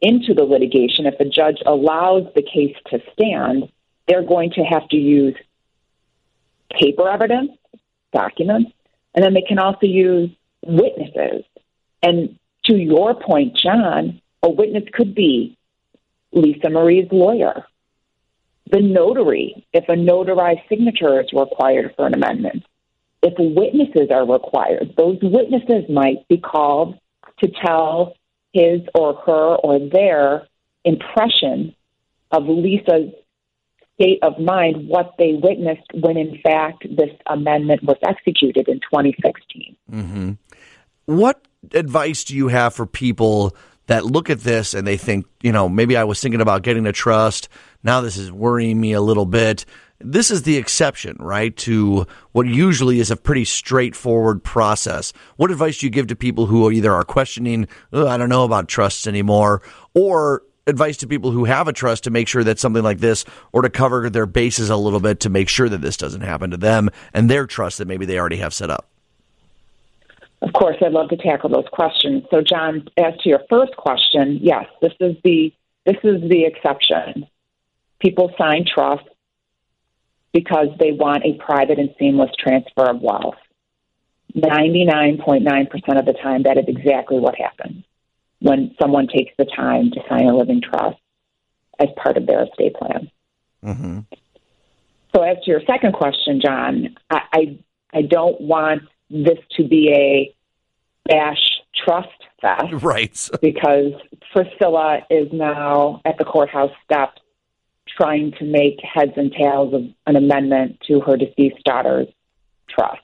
into 0.00 0.32
the 0.34 0.44
litigation, 0.44 1.06
if 1.06 1.18
the 1.18 1.24
judge 1.24 1.58
allows 1.66 2.24
the 2.34 2.42
case 2.42 2.76
to 2.90 3.00
stand, 3.12 3.70
they're 4.06 4.24
going 4.24 4.52
to 4.52 4.62
have 4.62 4.88
to 4.88 4.96
use 4.96 5.36
paper 6.72 7.08
evidence, 7.08 7.50
documents, 8.12 8.72
and 9.14 9.24
then 9.24 9.34
they 9.34 9.42
can 9.42 9.58
also 9.58 9.86
use 9.86 10.30
witnesses. 10.64 11.44
And 12.02 12.38
to 12.64 12.76
your 12.76 13.14
point, 13.14 13.56
John, 13.56 14.20
a 14.42 14.50
witness 14.50 14.84
could 14.92 15.14
be 15.14 15.56
Lisa 16.32 16.70
Marie's 16.70 17.08
lawyer, 17.10 17.64
the 18.70 18.80
notary, 18.80 19.66
if 19.72 19.84
a 19.88 19.94
notarized 19.94 20.68
signature 20.68 21.20
is 21.20 21.26
required 21.32 21.92
for 21.96 22.06
an 22.06 22.14
amendment. 22.14 22.64
If 23.22 23.34
witnesses 23.38 24.10
are 24.10 24.26
required, 24.26 24.94
those 24.96 25.18
witnesses 25.22 25.90
might 25.90 26.26
be 26.28 26.38
called 26.38 26.98
to 27.40 27.50
tell 27.64 28.14
his 28.52 28.80
or 28.94 29.14
her 29.26 29.56
or 29.56 29.78
their 29.78 30.46
impression 30.84 31.74
of 32.30 32.44
Lisa's 32.46 33.12
state 34.00 34.18
of 34.22 34.38
mind, 34.38 34.88
what 34.88 35.14
they 35.18 35.38
witnessed 35.42 35.86
when, 35.94 36.16
in 36.16 36.38
fact, 36.42 36.86
this 36.88 37.10
amendment 37.26 37.82
was 37.82 37.96
executed 38.02 38.68
in 38.68 38.80
2016. 38.80 39.76
Mm-hmm. 39.92 40.32
What 41.06 41.42
advice 41.74 42.24
do 42.24 42.34
you 42.34 42.48
have 42.48 42.74
for 42.74 42.86
people 42.86 43.54
that 43.86 44.06
look 44.06 44.30
at 44.30 44.40
this 44.40 44.72
and 44.72 44.86
they 44.86 44.96
think, 44.96 45.26
you 45.42 45.52
know, 45.52 45.68
maybe 45.68 45.96
I 45.96 46.04
was 46.04 46.20
thinking 46.20 46.40
about 46.40 46.62
getting 46.62 46.86
a 46.86 46.92
trust. 46.92 47.48
Now 47.82 48.00
this 48.00 48.16
is 48.16 48.30
worrying 48.30 48.80
me 48.80 48.92
a 48.92 49.00
little 49.00 49.26
bit. 49.26 49.64
This 49.98 50.30
is 50.30 50.44
the 50.44 50.56
exception, 50.56 51.16
right, 51.18 51.54
to 51.58 52.06
what 52.32 52.46
usually 52.46 53.00
is 53.00 53.10
a 53.10 53.16
pretty 53.16 53.44
straightforward 53.44 54.42
process. 54.42 55.12
What 55.36 55.50
advice 55.50 55.78
do 55.78 55.86
you 55.86 55.90
give 55.90 56.06
to 56.06 56.16
people 56.16 56.46
who 56.46 56.70
either 56.70 56.94
are 56.94 57.04
questioning, 57.04 57.68
oh, 57.92 58.06
I 58.06 58.16
don't 58.16 58.28
know 58.28 58.44
about 58.44 58.68
trusts 58.68 59.06
anymore, 59.06 59.60
or 59.92 60.42
advice 60.70 60.96
to 60.98 61.06
people 61.06 61.30
who 61.30 61.44
have 61.44 61.68
a 61.68 61.72
trust 61.72 62.04
to 62.04 62.10
make 62.10 62.28
sure 62.28 62.42
that 62.44 62.58
something 62.58 62.82
like 62.82 62.98
this 62.98 63.26
or 63.52 63.60
to 63.60 63.68
cover 63.68 64.08
their 64.08 64.24
bases 64.24 64.70
a 64.70 64.76
little 64.76 65.00
bit 65.00 65.20
to 65.20 65.28
make 65.28 65.50
sure 65.50 65.68
that 65.68 65.82
this 65.82 65.98
doesn't 65.98 66.22
happen 66.22 66.50
to 66.50 66.56
them 66.56 66.88
and 67.12 67.28
their 67.28 67.46
trust 67.46 67.76
that 67.78 67.86
maybe 67.86 68.06
they 68.06 68.18
already 68.18 68.38
have 68.38 68.54
set 68.54 68.70
up? 68.70 68.88
Of 70.40 70.54
course, 70.54 70.76
I'd 70.80 70.92
love 70.92 71.10
to 71.10 71.16
tackle 71.18 71.50
those 71.50 71.68
questions. 71.70 72.24
So, 72.30 72.40
John, 72.40 72.88
as 72.96 73.14
to 73.18 73.28
your 73.28 73.42
first 73.50 73.76
question, 73.76 74.38
yes, 74.40 74.64
this 74.80 74.94
is 74.98 75.16
the 75.22 75.52
this 75.84 75.96
is 76.02 76.22
the 76.28 76.44
exception. 76.44 77.26
People 78.00 78.32
sign 78.38 78.64
trust 78.64 79.04
because 80.32 80.68
they 80.78 80.92
want 80.92 81.24
a 81.24 81.34
private 81.34 81.78
and 81.78 81.94
seamless 81.98 82.30
transfer 82.38 82.88
of 82.88 83.02
wealth. 83.02 83.34
99.9% 84.34 85.98
of 85.98 86.06
the 86.06 86.12
time, 86.22 86.44
that 86.44 86.56
is 86.56 86.64
exactly 86.68 87.18
what 87.18 87.34
happens 87.34 87.84
when 88.40 88.74
someone 88.80 89.06
takes 89.06 89.32
the 89.38 89.44
time 89.44 89.90
to 89.92 90.00
sign 90.08 90.26
a 90.26 90.36
living 90.36 90.62
trust 90.62 90.98
as 91.78 91.88
part 91.96 92.16
of 92.16 92.26
their 92.26 92.44
estate 92.44 92.74
plan. 92.74 93.10
Mm-hmm. 93.64 94.00
So, 95.14 95.22
as 95.22 95.36
to 95.44 95.50
your 95.50 95.62
second 95.66 95.92
question, 95.92 96.40
John, 96.40 96.96
I, 97.10 97.20
I, 97.32 97.58
I 97.92 98.02
don't 98.02 98.40
want 98.40 98.82
this 99.10 99.38
to 99.56 99.66
be 99.66 99.90
a 99.92 100.34
bash 101.08 101.60
trust 101.84 102.08
fest, 102.40 102.72
right? 102.82 103.28
because 103.42 103.92
Priscilla 104.32 105.00
is 105.10 105.28
now 105.32 106.00
at 106.04 106.16
the 106.18 106.24
courthouse 106.24 106.70
steps 106.84 107.20
trying 107.88 108.32
to 108.38 108.44
make 108.44 108.78
heads 108.82 109.12
and 109.16 109.32
tails 109.32 109.74
of 109.74 109.82
an 110.06 110.16
amendment 110.16 110.78
to 110.86 111.00
her 111.00 111.16
deceased 111.16 111.62
daughter's 111.64 112.06
trust. 112.68 113.00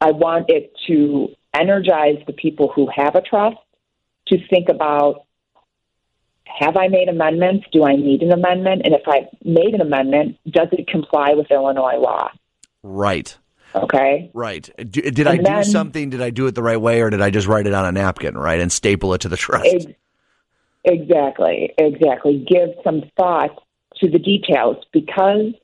I 0.00 0.10
want 0.10 0.46
it 0.50 0.72
to 0.88 1.28
energize 1.54 2.16
the 2.26 2.32
people 2.32 2.72
who 2.74 2.88
have 2.94 3.14
a 3.14 3.20
trust 3.20 3.58
to 4.32 4.46
think 4.48 4.68
about 4.68 5.26
have 6.46 6.76
I 6.76 6.88
made 6.88 7.08
amendments? 7.08 7.66
Do 7.72 7.84
I 7.84 7.96
need 7.96 8.22
an 8.22 8.32
amendment? 8.32 8.82
And 8.84 8.94
if 8.94 9.02
I 9.06 9.28
made 9.44 9.74
an 9.74 9.80
amendment, 9.80 10.38
does 10.50 10.68
it 10.72 10.86
comply 10.86 11.32
with 11.34 11.50
Illinois 11.50 11.96
law? 11.96 12.30
Right. 12.82 13.36
Okay. 13.74 14.30
Right. 14.34 14.68
Did, 14.76 15.14
did 15.14 15.26
I 15.26 15.38
do 15.38 15.64
something? 15.64 16.10
Did 16.10 16.20
I 16.20 16.30
do 16.30 16.46
it 16.46 16.54
the 16.54 16.62
right 16.62 16.80
way, 16.80 17.00
or 17.00 17.10
did 17.10 17.22
I 17.22 17.30
just 17.30 17.46
write 17.46 17.66
it 17.66 17.72
on 17.72 17.86
a 17.86 17.92
napkin, 17.92 18.36
right, 18.36 18.60
and 18.60 18.70
staple 18.70 19.14
it 19.14 19.22
to 19.22 19.28
the 19.28 19.36
trust? 19.36 19.66
Ex- 19.66 19.86
exactly. 20.84 21.72
Exactly. 21.78 22.44
Give 22.46 22.70
some 22.84 23.02
thought 23.16 23.62
to 23.96 24.10
the 24.10 24.18
details 24.18 24.84
because 24.92 25.54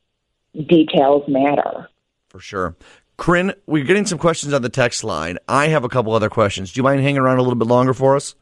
details 0.54 1.24
matter. 1.28 1.88
For 2.28 2.40
sure. 2.40 2.76
Corinne, 3.18 3.52
we're 3.66 3.84
getting 3.84 4.06
some 4.06 4.18
questions 4.18 4.54
on 4.54 4.62
the 4.62 4.68
text 4.68 5.04
line. 5.04 5.38
I 5.48 5.68
have 5.68 5.84
a 5.84 5.88
couple 5.88 6.14
other 6.14 6.30
questions. 6.30 6.72
Do 6.72 6.78
you 6.78 6.84
mind 6.84 7.02
hanging 7.02 7.18
around 7.18 7.38
a 7.38 7.42
little 7.42 7.56
bit 7.56 7.68
longer 7.68 7.92
for 7.92 8.16
us? 8.16 8.36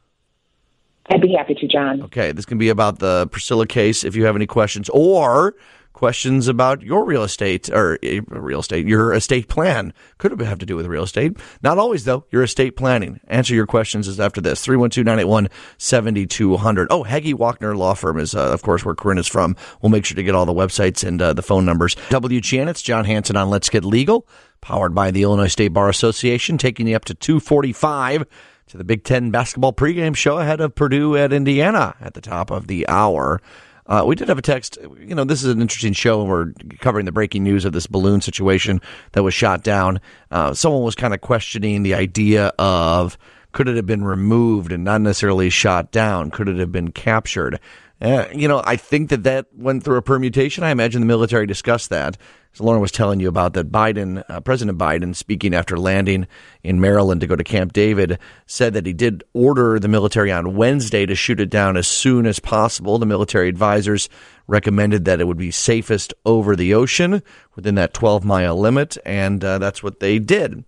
I'd 1.08 1.20
be 1.20 1.32
happy 1.32 1.54
to, 1.54 1.68
John. 1.68 2.02
Okay, 2.02 2.32
this 2.32 2.44
can 2.44 2.58
be 2.58 2.68
about 2.68 2.98
the 2.98 3.28
Priscilla 3.28 3.66
case 3.66 4.04
if 4.04 4.16
you 4.16 4.24
have 4.26 4.36
any 4.36 4.46
questions, 4.46 4.88
or 4.90 5.54
questions 5.96 6.46
about 6.46 6.82
your 6.82 7.04
real 7.04 7.22
estate 7.22 7.70
or 7.70 7.98
uh, 8.04 8.20
real 8.28 8.60
estate, 8.60 8.86
your 8.86 9.14
estate 9.14 9.48
plan. 9.48 9.92
Could 10.18 10.38
have 10.40 10.58
to 10.58 10.66
do 10.66 10.76
with 10.76 10.86
real 10.86 11.04
estate. 11.04 11.38
Not 11.62 11.78
always, 11.78 12.04
though. 12.04 12.26
Your 12.30 12.42
estate 12.42 12.76
planning. 12.76 13.18
Answer 13.26 13.54
your 13.54 13.66
questions 13.66 14.06
is 14.06 14.20
after 14.20 14.40
this. 14.40 14.62
312 14.62 15.04
981 15.04 15.48
7200. 15.78 16.88
Oh, 16.90 17.02
Heggie 17.02 17.34
Walkner 17.34 17.76
Law 17.76 17.94
Firm 17.94 18.18
is, 18.18 18.34
uh, 18.34 18.52
of 18.52 18.62
course, 18.62 18.84
where 18.84 18.94
Corinne 18.94 19.18
is 19.18 19.26
from. 19.26 19.56
We'll 19.80 19.90
make 19.90 20.04
sure 20.04 20.16
to 20.16 20.22
get 20.22 20.34
all 20.34 20.46
the 20.46 20.52
websites 20.52 21.02
and 21.02 21.20
uh, 21.20 21.32
the 21.32 21.42
phone 21.42 21.64
numbers. 21.64 21.96
WGN, 22.10 22.68
it's 22.68 22.82
John 22.82 23.06
Hanson 23.06 23.36
on 23.36 23.48
Let's 23.48 23.70
Get 23.70 23.84
Legal, 23.84 24.28
powered 24.60 24.94
by 24.94 25.10
the 25.10 25.22
Illinois 25.22 25.48
State 25.48 25.68
Bar 25.68 25.88
Association, 25.88 26.58
taking 26.58 26.86
you 26.86 26.94
up 26.94 27.06
to 27.06 27.14
245 27.14 28.26
to 28.68 28.76
the 28.76 28.84
Big 28.84 29.04
Ten 29.04 29.30
basketball 29.30 29.72
pregame 29.72 30.16
show 30.16 30.38
ahead 30.38 30.60
of 30.60 30.74
Purdue 30.74 31.16
at 31.16 31.32
Indiana 31.32 31.94
at 32.00 32.14
the 32.14 32.20
top 32.20 32.50
of 32.50 32.66
the 32.66 32.88
hour. 32.88 33.40
Uh, 33.86 34.02
we 34.04 34.16
did 34.16 34.28
have 34.28 34.38
a 34.38 34.42
text. 34.42 34.78
You 34.98 35.14
know, 35.14 35.24
this 35.24 35.44
is 35.44 35.52
an 35.52 35.60
interesting 35.60 35.92
show, 35.92 36.20
and 36.20 36.28
we're 36.28 36.52
covering 36.80 37.06
the 37.06 37.12
breaking 37.12 37.44
news 37.44 37.64
of 37.64 37.72
this 37.72 37.86
balloon 37.86 38.20
situation 38.20 38.80
that 39.12 39.22
was 39.22 39.32
shot 39.32 39.62
down. 39.62 40.00
Uh, 40.30 40.52
someone 40.54 40.82
was 40.82 40.96
kind 40.96 41.14
of 41.14 41.20
questioning 41.20 41.84
the 41.84 41.94
idea 41.94 42.52
of 42.58 43.16
could 43.52 43.68
it 43.68 43.76
have 43.76 43.86
been 43.86 44.04
removed 44.04 44.72
and 44.72 44.82
not 44.84 45.00
necessarily 45.00 45.48
shot 45.48 45.92
down? 45.92 46.30
Could 46.30 46.48
it 46.48 46.58
have 46.58 46.72
been 46.72 46.90
captured? 46.90 47.60
Uh, 48.00 48.26
you 48.34 48.48
know, 48.48 48.60
I 48.64 48.76
think 48.76 49.10
that 49.10 49.22
that 49.22 49.46
went 49.54 49.84
through 49.84 49.96
a 49.96 50.02
permutation. 50.02 50.64
I 50.64 50.70
imagine 50.70 51.00
the 51.00 51.06
military 51.06 51.46
discussed 51.46 51.90
that. 51.90 52.18
Lauren 52.60 52.80
was 52.80 52.92
telling 52.92 53.20
you 53.20 53.28
about 53.28 53.54
that, 53.54 53.70
Biden, 53.70 54.24
uh, 54.28 54.40
President 54.40 54.78
Biden, 54.78 55.14
speaking 55.14 55.54
after 55.54 55.76
landing 55.78 56.26
in 56.62 56.80
Maryland 56.80 57.20
to 57.20 57.26
go 57.26 57.36
to 57.36 57.44
Camp 57.44 57.72
David, 57.72 58.18
said 58.46 58.74
that 58.74 58.86
he 58.86 58.92
did 58.92 59.24
order 59.32 59.78
the 59.78 59.88
military 59.88 60.32
on 60.32 60.56
Wednesday 60.56 61.06
to 61.06 61.14
shoot 61.14 61.40
it 61.40 61.50
down 61.50 61.76
as 61.76 61.86
soon 61.86 62.26
as 62.26 62.38
possible. 62.38 62.98
The 62.98 63.06
military 63.06 63.48
advisors 63.48 64.08
recommended 64.46 65.04
that 65.04 65.20
it 65.20 65.26
would 65.26 65.36
be 65.36 65.50
safest 65.50 66.14
over 66.24 66.56
the 66.56 66.74
ocean 66.74 67.22
within 67.54 67.74
that 67.74 67.94
12 67.94 68.24
mile 68.24 68.58
limit, 68.58 68.96
and 69.04 69.44
uh, 69.44 69.58
that's 69.58 69.82
what 69.82 70.00
they 70.00 70.18
did. 70.18 70.64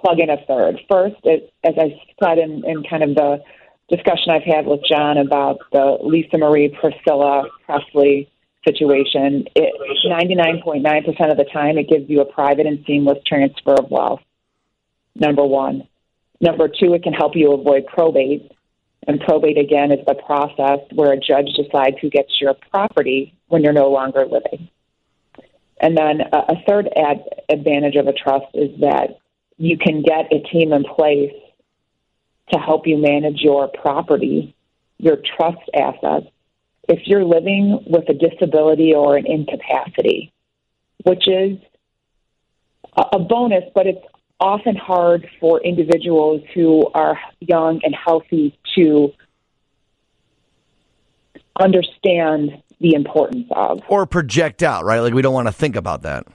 plug 0.00 0.20
in 0.20 0.30
a 0.30 0.38
third. 0.46 0.80
First, 0.88 1.16
it, 1.24 1.52
as 1.62 1.74
I 1.78 2.00
said 2.22 2.38
in, 2.38 2.64
in 2.64 2.82
kind 2.84 3.02
of 3.02 3.14
the 3.14 3.42
discussion 3.88 4.30
I've 4.30 4.42
had 4.42 4.66
with 4.66 4.80
John 4.88 5.18
about 5.18 5.58
the 5.72 5.98
Lisa 6.02 6.38
Marie 6.38 6.74
Priscilla 6.80 7.44
Presley 7.66 8.30
situation, 8.66 9.44
it, 9.54 9.74
99.9% 10.06 11.30
of 11.30 11.36
the 11.36 11.44
time 11.52 11.78
it 11.78 11.88
gives 11.88 12.08
you 12.08 12.20
a 12.20 12.24
private 12.24 12.66
and 12.66 12.82
seamless 12.86 13.18
transfer 13.26 13.74
of 13.74 13.90
wealth. 13.90 14.20
Number 15.14 15.44
one. 15.44 15.86
Number 16.40 16.68
two, 16.68 16.94
it 16.94 17.02
can 17.02 17.12
help 17.12 17.36
you 17.36 17.52
avoid 17.52 17.86
probate. 17.86 18.50
And 19.06 19.20
probate, 19.20 19.58
again, 19.58 19.92
is 19.92 20.04
the 20.06 20.14
process 20.14 20.80
where 20.94 21.12
a 21.12 21.20
judge 21.20 21.48
decides 21.54 21.96
who 22.00 22.08
gets 22.08 22.40
your 22.40 22.54
property 22.70 23.34
when 23.48 23.62
you're 23.62 23.74
no 23.74 23.90
longer 23.90 24.24
living. 24.24 24.68
And 25.78 25.96
then 25.96 26.22
a, 26.32 26.36
a 26.36 26.62
third 26.66 26.88
ad, 26.96 27.22
advantage 27.50 27.96
of 27.96 28.06
a 28.06 28.14
trust 28.14 28.46
is 28.54 28.80
that 28.80 29.18
you 29.58 29.76
can 29.76 30.02
get 30.02 30.32
a 30.32 30.40
team 30.50 30.72
in 30.72 30.84
place 30.84 31.34
to 32.52 32.58
help 32.58 32.86
you 32.86 32.98
manage 32.98 33.40
your 33.40 33.68
property, 33.68 34.54
your 34.98 35.16
trust 35.36 35.68
assets, 35.74 36.26
if 36.88 37.00
you're 37.06 37.24
living 37.24 37.82
with 37.86 38.08
a 38.08 38.14
disability 38.14 38.94
or 38.94 39.16
an 39.16 39.26
incapacity, 39.26 40.32
which 41.04 41.26
is 41.26 41.58
a 42.96 43.18
bonus, 43.18 43.64
but 43.74 43.86
it's 43.86 44.04
often 44.38 44.76
hard 44.76 45.28
for 45.40 45.60
individuals 45.62 46.42
who 46.54 46.86
are 46.94 47.18
young 47.40 47.80
and 47.82 47.94
healthy 47.94 48.58
to 48.74 49.12
understand 51.58 52.62
the 52.80 52.94
importance 52.94 53.46
of. 53.52 53.80
Or 53.88 54.06
project 54.06 54.62
out, 54.62 54.84
right? 54.84 55.00
Like 55.00 55.14
we 55.14 55.22
don't 55.22 55.34
want 55.34 55.48
to 55.48 55.52
think 55.52 55.76
about 55.76 56.02
that. 56.02 56.26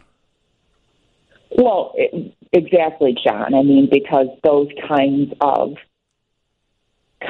Well, 1.51 1.94
it, 1.96 2.34
exactly, 2.54 3.16
John. 3.24 3.54
I 3.54 3.62
mean, 3.62 3.89
because 3.92 4.28
those 4.44 4.70
kinds 4.88 5.34
of 5.42 5.75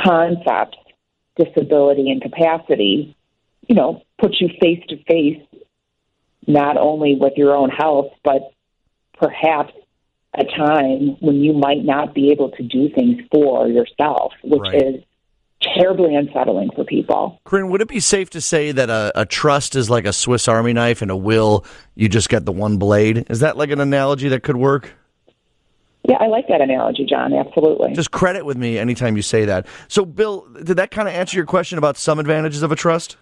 concepts, 0.04 0.78
disability 1.36 2.10
and 2.10 2.22
capacity, 2.22 3.16
you 3.68 3.76
know, 3.76 4.02
put 4.20 4.36
you 4.40 4.50
face 4.62 4.84
to 4.90 4.98
face 5.04 5.42
not 6.48 6.78
only 6.78 7.16
with 7.20 7.34
your 7.38 7.56
own 7.56 7.70
health, 7.70 8.08
but 8.24 8.52
perhaps 9.14 9.74
a 10.34 10.44
time 10.44 11.18
when 11.20 11.36
you 11.36 11.54
might 11.54 11.84
not 11.84 12.14
be 12.14 12.32
able 12.32 12.52
to 12.52 12.64
do 12.64 12.90
things 12.90 13.22
for 13.32 13.68
yourself, 13.68 14.34
which 14.44 14.62
right. 14.62 14.82
is 14.82 15.04
terribly 15.62 16.16
unsettling 16.16 16.70
for 16.76 16.86
people. 16.86 17.40
Corinne, 17.44 17.70
would 17.70 17.82
it 17.82 17.88
be 17.88 18.00
safe 18.00 18.30
to 18.32 18.42
say 18.42 18.72
that 18.72 18.90
a, 18.90 19.12
a, 19.16 19.26
trust 19.26 19.76
is 19.76 19.90
like 19.90 20.06
a 20.06 20.14
Swiss 20.14 20.48
Army 20.48 20.74
knife 20.74 21.02
and 21.02 21.12
a 21.12 21.18
will, 21.18 21.66
you 21.96 22.08
just 22.08 22.30
get 22.30 22.46
the 22.46 22.52
one 22.52 22.78
blade? 22.78 23.26
Is 23.30 23.42
that 23.42 23.58
like 23.58 23.70
an 23.70 23.82
analogy 23.82 24.30
that 24.30 24.44
could 24.44 24.56
work? 24.56 24.94
Yeah, 26.10 26.18
I 26.20 26.26
like 26.26 26.48
that 26.48 26.60
analogy, 26.60 27.06
John. 27.06 27.34
Absolutely. 27.36 27.94
Just 27.94 28.10
credit 28.10 28.44
with 28.44 28.58
me 28.58 28.80
anytime 28.80 29.16
you 29.16 29.22
say 29.22 29.46
that. 29.46 29.68
So, 29.88 30.06
Bill, 30.06 30.48
did 30.64 30.78
that 30.78 30.90
kind 30.90 31.08
of 31.08 31.14
answer 31.14 31.38
your 31.38 31.46
question 31.46 31.78
about 31.78 31.98
some 31.98 32.18
advantages 32.18 32.64
of 32.64 32.72
a 32.72 32.76
trust? 32.76 33.16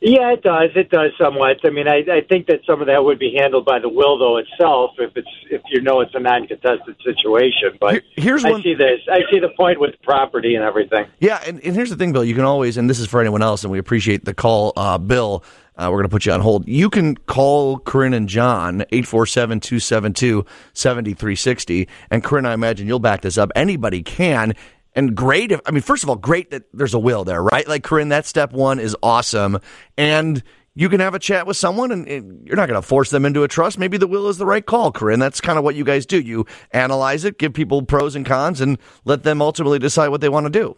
Yeah, 0.00 0.32
it 0.32 0.42
does. 0.42 0.70
It 0.74 0.90
does 0.90 1.12
somewhat. 1.16 1.58
I 1.64 1.70
mean, 1.70 1.86
I, 1.86 2.04
I 2.10 2.20
think 2.28 2.48
that 2.48 2.60
some 2.66 2.80
of 2.80 2.88
that 2.88 3.04
would 3.04 3.20
be 3.20 3.36
handled 3.38 3.64
by 3.64 3.78
the 3.78 3.88
will, 3.88 4.18
though 4.18 4.38
itself, 4.38 4.90
if 4.98 5.16
it's 5.16 5.28
if 5.50 5.62
you 5.70 5.80
know 5.80 6.00
it's 6.00 6.14
a 6.16 6.18
non-contested 6.18 6.96
situation. 7.04 7.78
But 7.80 8.02
here's 8.16 8.44
I 8.44 8.50
one... 8.50 8.62
see 8.62 8.74
this. 8.74 9.00
I 9.08 9.20
see 9.30 9.38
the 9.38 9.50
point 9.56 9.78
with 9.78 9.94
property 10.02 10.56
and 10.56 10.64
everything. 10.64 11.06
Yeah, 11.20 11.40
and, 11.46 11.58
and 11.64 11.76
here's 11.76 11.90
the 11.90 11.96
thing, 11.96 12.12
Bill. 12.12 12.24
You 12.24 12.34
can 12.34 12.44
always, 12.44 12.76
and 12.76 12.90
this 12.90 12.98
is 12.98 13.06
for 13.06 13.20
anyone 13.20 13.40
else, 13.40 13.62
and 13.62 13.70
we 13.70 13.78
appreciate 13.78 14.24
the 14.24 14.34
call, 14.34 14.72
uh, 14.76 14.98
Bill. 14.98 15.44
Uh, 15.76 15.88
we're 15.90 15.98
going 15.98 16.04
to 16.04 16.08
put 16.08 16.26
you 16.26 16.32
on 16.32 16.40
hold. 16.40 16.66
You 16.68 16.88
can 16.88 17.16
call 17.16 17.78
Corinne 17.78 18.14
and 18.14 18.28
John, 18.28 18.82
847 18.92 19.60
272 19.60 20.46
7360. 20.72 21.88
And 22.10 22.22
Corinne, 22.22 22.46
I 22.46 22.54
imagine 22.54 22.86
you'll 22.86 23.00
back 23.00 23.22
this 23.22 23.36
up. 23.36 23.50
Anybody 23.56 24.02
can 24.02 24.54
and 24.94 25.14
great. 25.16 25.52
If, 25.52 25.60
I 25.66 25.70
mean, 25.70 25.82
first 25.82 26.02
of 26.02 26.08
all, 26.08 26.16
great 26.16 26.50
that 26.50 26.64
there's 26.72 26.94
a 26.94 26.98
will 26.98 27.24
there, 27.24 27.42
right? 27.42 27.66
Like 27.66 27.82
Corinne, 27.82 28.10
that 28.10 28.26
step 28.26 28.52
one 28.52 28.78
is 28.78 28.96
awesome, 29.02 29.58
and 29.96 30.42
you 30.74 30.88
can 30.88 31.00
have 31.00 31.14
a 31.14 31.18
chat 31.18 31.46
with 31.46 31.56
someone, 31.56 31.92
and, 31.92 32.06
and 32.08 32.46
you're 32.46 32.56
not 32.56 32.68
going 32.68 32.80
to 32.80 32.86
force 32.86 33.10
them 33.10 33.24
into 33.24 33.44
a 33.44 33.48
trust. 33.48 33.78
Maybe 33.78 33.96
the 33.96 34.06
will 34.06 34.28
is 34.28 34.38
the 34.38 34.46
right 34.46 34.64
call, 34.64 34.90
Corinne. 34.90 35.20
That's 35.20 35.40
kind 35.40 35.58
of 35.58 35.64
what 35.64 35.76
you 35.76 35.84
guys 35.84 36.04
do. 36.04 36.20
You 36.20 36.46
analyze 36.72 37.24
it, 37.24 37.38
give 37.38 37.54
people 37.54 37.82
pros 37.82 38.16
and 38.16 38.26
cons, 38.26 38.60
and 38.60 38.78
let 39.04 39.22
them 39.22 39.40
ultimately 39.40 39.78
decide 39.78 40.08
what 40.08 40.20
they 40.20 40.28
want 40.28 40.46
to 40.46 40.50
do. 40.50 40.76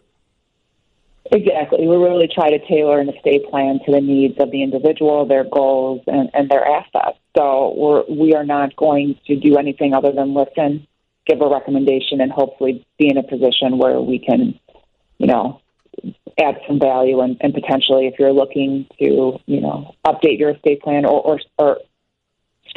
Exactly. 1.31 1.87
We 1.87 1.95
really 1.95 2.29
try 2.33 2.49
to 2.49 2.59
tailor 2.67 2.99
an 2.99 3.09
estate 3.09 3.49
plan 3.49 3.79
to 3.85 3.91
the 3.91 4.01
needs 4.01 4.35
of 4.39 4.51
the 4.51 4.63
individual, 4.63 5.25
their 5.25 5.43
goals, 5.43 6.01
and, 6.07 6.29
and 6.33 6.49
their 6.49 6.65
assets. 6.65 7.17
So 7.35 7.73
we're, 7.75 8.03
we 8.09 8.33
are 8.33 8.45
not 8.45 8.75
going 8.75 9.19
to 9.27 9.35
do 9.35 9.57
anything 9.57 9.93
other 9.93 10.11
than 10.11 10.33
listen 10.33 10.87
give 11.27 11.41
a 11.41 11.49
recommendation 11.49 12.21
and 12.21 12.31
hopefully 12.31 12.85
be 12.97 13.09
in 13.09 13.17
a 13.17 13.23
position 13.23 13.77
where 13.77 13.99
we 13.99 14.19
can, 14.19 14.57
you 15.17 15.27
know, 15.27 15.61
add 16.39 16.55
some 16.67 16.79
value 16.79 17.19
and, 17.21 17.37
and 17.41 17.53
potentially 17.53 18.07
if 18.07 18.15
you're 18.19 18.31
looking 18.31 18.85
to, 18.99 19.37
you 19.45 19.61
know, 19.61 19.95
update 20.05 20.39
your 20.39 20.51
estate 20.51 20.81
plan 20.81 21.05
or, 21.05 21.21
or, 21.21 21.39
or 21.57 21.77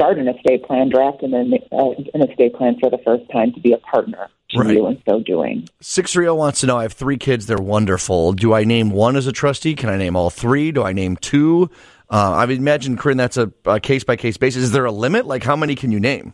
start 0.00 0.18
an 0.18 0.28
estate 0.28 0.64
plan, 0.64 0.88
draft 0.88 1.22
an, 1.22 1.34
uh, 1.34 1.90
an 2.14 2.22
estate 2.28 2.54
plan 2.54 2.76
for 2.80 2.88
the 2.88 2.98
first 3.04 3.30
time 3.30 3.52
to 3.52 3.60
be 3.60 3.72
a 3.72 3.78
partner 3.78 4.28
to 4.50 4.58
right. 4.58 4.74
you 4.74 4.86
in 4.86 5.02
so 5.06 5.20
doing. 5.20 5.68
630 5.80 6.38
wants 6.38 6.60
to 6.60 6.66
know 6.66 6.78
I 6.78 6.82
have 6.82 6.94
three 6.94 7.18
kids, 7.18 7.46
they're 7.46 7.58
wonderful. 7.58 8.32
Do 8.32 8.54
I 8.54 8.64
name 8.64 8.90
one 8.90 9.14
as 9.16 9.26
a 9.26 9.32
trustee? 9.32 9.74
Can 9.74 9.90
I 9.90 9.98
name 9.98 10.16
all 10.16 10.30
three? 10.30 10.72
Do 10.72 10.82
I 10.82 10.92
name 10.92 11.16
two? 11.16 11.70
Uh, 12.10 12.32
I 12.32 12.46
would 12.46 12.56
imagine, 12.56 12.96
Corinne, 12.96 13.18
that's 13.18 13.36
a 13.36 13.52
case 13.80 14.02
by 14.02 14.16
case 14.16 14.36
basis. 14.36 14.64
Is 14.64 14.72
there 14.72 14.86
a 14.86 14.90
limit? 14.90 15.26
Like, 15.26 15.44
how 15.44 15.54
many 15.54 15.74
can 15.74 15.92
you 15.92 16.00
name? 16.00 16.32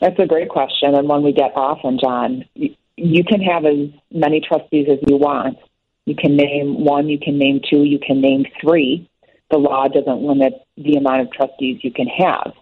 That's 0.00 0.18
a 0.18 0.26
great 0.26 0.48
question, 0.48 0.94
and 0.94 1.08
one 1.08 1.24
we 1.24 1.32
get 1.32 1.52
often, 1.56 1.98
John. 1.98 2.44
You 2.54 3.24
can 3.24 3.40
have 3.40 3.64
as 3.64 3.88
many 4.12 4.40
trustees 4.40 4.86
as 4.90 4.98
you 5.08 5.16
want. 5.16 5.56
You 6.04 6.14
can 6.14 6.36
name 6.36 6.84
one, 6.84 7.08
you 7.08 7.18
can 7.18 7.36
name 7.36 7.60
two, 7.68 7.82
you 7.82 7.98
can 7.98 8.20
name 8.20 8.44
three. 8.60 9.07
The 9.50 9.58
law 9.58 9.88
doesn't 9.88 10.22
limit 10.22 10.54
the 10.76 10.94
amount 10.94 11.22
of 11.22 11.32
trustees 11.32 11.80
you 11.82 11.92
can 11.92 12.06
have. 12.06 12.52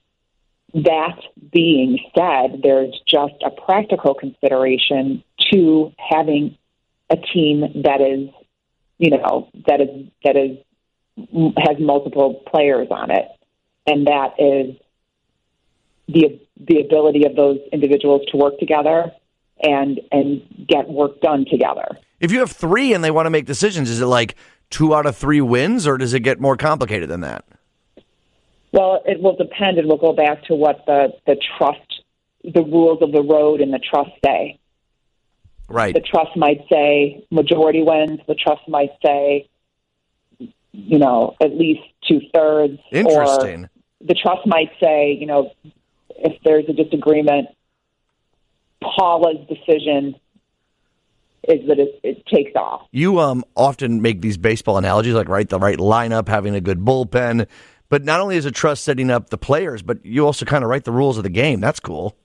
That 0.75 1.19
being 1.53 1.99
said, 2.17 2.61
there's 2.63 2.95
just 3.07 3.35
a 3.45 3.51
practical 3.51 4.15
consideration 4.15 5.25
to 5.53 5.93
having 5.99 6.57
a 7.11 7.17
team 7.17 7.83
that 7.83 8.01
is, 8.01 8.31
you 8.99 9.11
know, 9.11 9.49
that 9.67 9.81
is 9.81 10.07
that 10.25 10.37
is 10.37 10.59
has 11.57 11.79
multiple 11.81 12.43
players 12.47 12.89
on 12.91 13.11
it, 13.11 13.27
and 13.87 14.07
that 14.07 14.35
is 14.39 14.77
the 16.09 16.41
the 16.59 16.81
ability 16.81 17.27
of 17.27 17.37
those 17.37 17.59
individuals 17.73 18.23
to 18.31 18.37
work 18.37 18.59
together 18.59 19.13
and 19.63 20.01
and 20.13 20.67
get 20.69 20.89
work 20.89 21.21
done 21.21 21.45
together. 21.51 21.99
If 22.21 22.33
you 22.33 22.41
have 22.41 22.53
three 22.53 22.93
and 22.93 23.05
they 23.05 23.11
want 23.11 23.27
to 23.27 23.31
make 23.31 23.47
decisions, 23.47 23.91
is 23.91 24.01
it 24.01 24.07
like 24.07 24.37
two 24.71 24.95
out 24.95 25.07
of 25.07 25.17
three 25.17 25.41
wins, 25.41 25.87
or 25.87 25.99
does 25.99 26.15
it 26.15 26.21
get 26.21 26.41
more 26.41 26.57
complicated 26.57 27.09
than 27.09 27.21
that? 27.21 27.45
Well, 28.73 29.03
it 29.07 29.21
will 29.21 29.37
depend, 29.37 29.79
and 29.79 29.89
we'll 29.89 29.97
go 29.97 30.13
back 30.13 30.45
to 30.45 30.55
what 30.55 30.85
the 30.87 31.15
the 31.27 31.37
trust, 31.57 32.03
the 32.45 32.63
rules 32.63 33.01
of 33.03 33.13
the 33.13 33.23
road 33.23 33.61
in 33.61 33.71
the 33.71 33.79
trust 33.79 34.11
say. 34.25 34.59
Right. 35.69 35.95
The 35.95 36.01
trust 36.01 36.37
might 36.37 36.65
say 36.71 37.25
majority 37.31 37.83
wins. 37.83 38.21
The 38.29 38.35
trust 38.35 38.69
might 38.69 38.93
say, 39.05 39.49
you 40.39 40.99
know, 40.99 41.37
at 41.41 41.57
least 41.57 41.83
two 42.07 42.21
thirds. 42.33 42.79
Interesting. 42.93 43.69
The 44.01 44.15
trust 44.15 44.47
might 44.47 44.71
say, 44.81 45.17
you 45.19 45.27
know, 45.27 45.51
if 46.11 46.41
there's 46.45 46.67
a 46.69 46.73
disagreement, 46.73 47.49
Paula's 48.83 49.47
decision 49.49 50.17
is 51.49 51.67
that 51.69 51.79
it, 51.79 52.01
it, 52.03 52.27
takes 52.27 52.55
off. 52.57 52.89
You 52.93 53.21
um, 53.21 53.45
often 53.55 54.03
make 54.03 54.21
these 54.21 54.37
baseball 54.37 54.79
analogies, 54.79 55.15
like 55.15 55.29
right 55.29 55.49
the 55.49 55.59
right 55.59 55.79
lineup, 55.79 56.29
having 56.29 56.55
a 56.55 56.61
good 56.61 56.81
bullpen. 56.81 57.47
But 57.89 58.05
not 58.05 58.21
only 58.21 58.37
is 58.37 58.47
it 58.47 58.55
trust 58.55 58.85
setting 58.85 59.11
up 59.11 59.31
the 59.31 59.39
players, 59.39 59.83
but 59.83 60.05
you 60.05 60.27
also 60.27 60.45
kind 60.45 60.65
of 60.65 60.71
write 60.71 60.85
the 60.85 60.93
rules 60.93 61.19
of 61.19 61.23
the 61.23 61.31
game. 61.31 61.61
That's 61.61 61.79
cool. 61.79 62.17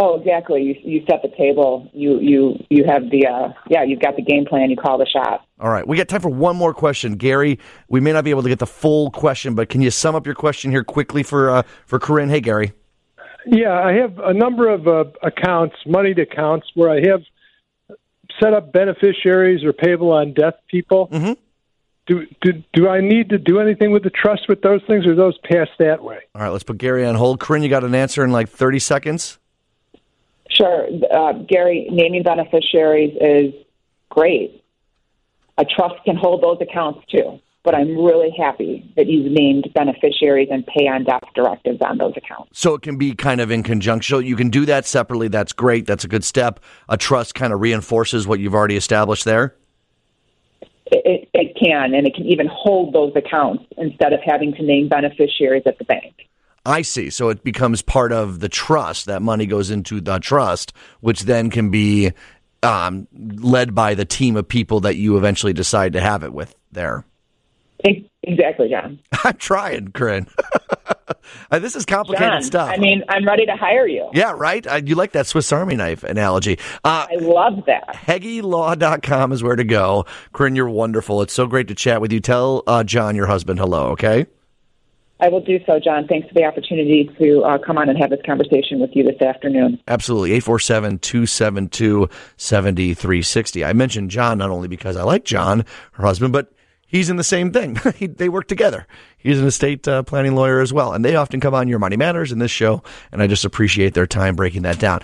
Oh, 0.00 0.18
exactly. 0.18 0.62
You 0.62 0.76
you 0.84 1.04
set 1.10 1.22
the 1.22 1.36
table. 1.36 1.90
You 1.92 2.20
you 2.20 2.64
you 2.70 2.84
have 2.84 3.10
the 3.10 3.26
uh, 3.26 3.52
yeah. 3.68 3.82
You've 3.82 4.00
got 4.00 4.14
the 4.14 4.22
game 4.22 4.46
plan. 4.46 4.70
You 4.70 4.76
call 4.76 4.96
the 4.96 5.06
shot. 5.06 5.44
All 5.58 5.70
right. 5.70 5.86
We 5.86 5.96
got 5.96 6.08
time 6.08 6.20
for 6.20 6.28
one 6.28 6.56
more 6.56 6.72
question, 6.72 7.16
Gary. 7.16 7.58
We 7.88 7.98
may 7.98 8.12
not 8.12 8.22
be 8.22 8.30
able 8.30 8.44
to 8.44 8.48
get 8.48 8.60
the 8.60 8.66
full 8.66 9.10
question, 9.10 9.56
but 9.56 9.68
can 9.68 9.82
you 9.82 9.90
sum 9.90 10.14
up 10.14 10.24
your 10.24 10.36
question 10.36 10.70
here 10.70 10.84
quickly 10.84 11.24
for 11.24 11.50
uh, 11.50 11.62
for 11.84 11.98
Corinne? 11.98 12.28
Hey, 12.28 12.40
Gary. 12.40 12.72
Yeah, 13.44 13.72
I 13.72 13.92
have 13.94 14.18
a 14.18 14.34
number 14.34 14.68
of 14.68 14.86
uh, 14.86 15.04
accounts, 15.22 15.74
moneyed 15.86 16.18
accounts, 16.18 16.66
where 16.74 16.90
I 16.90 17.00
have 17.08 17.22
set 18.40 18.54
up 18.54 18.72
beneficiaries 18.72 19.64
or 19.64 19.72
payable 19.72 20.12
on 20.12 20.32
death 20.32 20.54
people. 20.68 21.08
Mm-hmm. 21.08 21.32
do, 22.06 22.26
do 22.40 22.62
do 22.72 22.88
I 22.88 23.00
need 23.00 23.30
to 23.30 23.38
do 23.38 23.60
anything 23.60 23.92
with 23.92 24.02
the 24.02 24.10
trust 24.10 24.48
with 24.48 24.62
those 24.62 24.82
things, 24.86 25.06
or 25.06 25.14
those 25.14 25.38
pass 25.38 25.68
that 25.78 26.02
way? 26.02 26.20
All 26.34 26.42
right, 26.42 26.48
let's 26.48 26.64
put 26.64 26.78
Gary 26.78 27.04
on 27.04 27.14
hold. 27.14 27.40
Corinne, 27.40 27.62
you 27.62 27.68
got 27.68 27.84
an 27.84 27.94
answer 27.94 28.24
in 28.24 28.32
like 28.32 28.48
30 28.48 28.78
seconds? 28.78 29.38
Sure. 30.50 30.88
Uh, 31.12 31.32
Gary, 31.34 31.88
naming 31.90 32.22
beneficiaries 32.22 33.16
is 33.20 33.54
great. 34.08 34.64
A 35.58 35.64
trust 35.64 35.96
can 36.04 36.16
hold 36.16 36.42
those 36.42 36.58
accounts 36.60 37.04
too. 37.10 37.40
But 37.64 37.74
I'm 37.74 37.96
really 37.96 38.30
happy 38.38 38.90
that 38.96 39.06
you've 39.08 39.30
named 39.30 39.68
beneficiaries 39.74 40.48
and 40.50 40.64
pay 40.66 40.86
on 40.86 41.04
death 41.04 41.24
directives 41.34 41.80
on 41.82 41.98
those 41.98 42.14
accounts. 42.16 42.58
So 42.58 42.74
it 42.74 42.82
can 42.82 42.96
be 42.96 43.14
kind 43.14 43.40
of 43.40 43.50
in 43.50 43.62
conjunction. 43.62 44.24
You 44.24 44.36
can 44.36 44.48
do 44.48 44.64
that 44.66 44.86
separately. 44.86 45.28
That's 45.28 45.52
great. 45.52 45.86
That's 45.86 46.04
a 46.04 46.08
good 46.08 46.24
step. 46.24 46.60
A 46.88 46.96
trust 46.96 47.34
kind 47.34 47.52
of 47.52 47.60
reinforces 47.60 48.26
what 48.26 48.40
you've 48.40 48.54
already 48.54 48.76
established 48.76 49.24
there. 49.24 49.54
It, 50.86 51.02
it, 51.04 51.28
it 51.34 51.56
can, 51.62 51.94
and 51.94 52.06
it 52.06 52.14
can 52.14 52.26
even 52.26 52.46
hold 52.50 52.94
those 52.94 53.12
accounts 53.14 53.64
instead 53.76 54.12
of 54.12 54.20
having 54.24 54.54
to 54.54 54.62
name 54.62 54.88
beneficiaries 54.88 55.64
at 55.66 55.78
the 55.78 55.84
bank. 55.84 56.14
I 56.64 56.82
see. 56.82 57.10
So 57.10 57.28
it 57.28 57.42
becomes 57.42 57.82
part 57.82 58.12
of 58.12 58.40
the 58.40 58.48
trust. 58.48 59.06
That 59.06 59.20
money 59.20 59.46
goes 59.46 59.70
into 59.70 60.00
the 60.00 60.18
trust, 60.18 60.72
which 61.00 61.22
then 61.22 61.50
can 61.50 61.70
be 61.70 62.12
um, 62.62 63.08
led 63.12 63.74
by 63.74 63.94
the 63.94 64.04
team 64.04 64.36
of 64.36 64.48
people 64.48 64.80
that 64.80 64.96
you 64.96 65.16
eventually 65.16 65.52
decide 65.52 65.92
to 65.94 66.00
have 66.00 66.22
it 66.22 66.32
with 66.32 66.54
there. 66.72 67.04
Exactly, 68.22 68.68
John. 68.68 68.98
I'm 69.24 69.36
trying, 69.36 69.92
Corinne. 69.92 70.28
Uh, 71.50 71.58
this 71.58 71.76
is 71.76 71.84
complicated 71.84 72.30
John, 72.30 72.42
stuff. 72.42 72.70
I 72.70 72.78
mean, 72.78 73.02
I'm 73.08 73.26
ready 73.26 73.46
to 73.46 73.56
hire 73.56 73.86
you. 73.86 74.08
Yeah, 74.12 74.32
right? 74.36 74.66
Uh, 74.66 74.80
you 74.84 74.94
like 74.94 75.12
that 75.12 75.26
Swiss 75.26 75.50
Army 75.52 75.76
knife 75.76 76.02
analogy. 76.02 76.58
Uh, 76.84 77.06
I 77.10 77.16
love 77.16 77.64
that. 77.66 77.88
HeggieLaw.com 77.94 79.32
is 79.32 79.42
where 79.42 79.56
to 79.56 79.64
go. 79.64 80.04
Corinne, 80.32 80.56
you're 80.56 80.68
wonderful. 80.68 81.22
It's 81.22 81.32
so 81.32 81.46
great 81.46 81.68
to 81.68 81.74
chat 81.74 82.00
with 82.00 82.12
you. 82.12 82.20
Tell 82.20 82.62
uh, 82.66 82.84
John, 82.84 83.16
your 83.16 83.26
husband, 83.26 83.58
hello, 83.58 83.88
okay? 83.88 84.26
I 85.20 85.28
will 85.28 85.40
do 85.40 85.58
so, 85.66 85.80
John. 85.80 86.06
Thanks 86.06 86.28
for 86.28 86.34
the 86.34 86.44
opportunity 86.44 87.10
to 87.18 87.42
uh, 87.42 87.58
come 87.58 87.76
on 87.76 87.88
and 87.88 87.98
have 87.98 88.10
this 88.10 88.20
conversation 88.24 88.78
with 88.78 88.90
you 88.94 89.02
this 89.02 89.20
afternoon. 89.20 89.80
Absolutely. 89.88 90.32
847 90.32 90.98
272 90.98 92.08
7360. 92.36 93.64
I 93.64 93.72
mentioned 93.72 94.10
John 94.10 94.38
not 94.38 94.50
only 94.50 94.68
because 94.68 94.96
I 94.96 95.02
like 95.02 95.24
John, 95.24 95.64
her 95.92 96.04
husband, 96.04 96.32
but 96.32 96.52
he's 96.88 97.08
in 97.08 97.16
the 97.16 97.24
same 97.24 97.52
thing. 97.52 97.76
he, 97.94 98.06
they 98.06 98.28
work 98.28 98.48
together. 98.48 98.88
He's 99.16 99.38
an 99.38 99.46
estate 99.46 99.86
uh, 99.86 100.02
planning 100.02 100.34
lawyer 100.34 100.60
as 100.60 100.72
well. 100.72 100.92
And 100.92 101.04
they 101.04 101.14
often 101.14 101.38
come 101.38 101.54
on 101.54 101.68
Your 101.68 101.78
Money 101.78 101.96
Matters 101.96 102.32
in 102.32 102.40
this 102.40 102.50
show, 102.50 102.82
and 103.12 103.22
I 103.22 103.28
just 103.28 103.44
appreciate 103.44 103.94
their 103.94 104.06
time 104.06 104.34
breaking 104.34 104.62
that 104.62 104.80
down. 104.80 105.00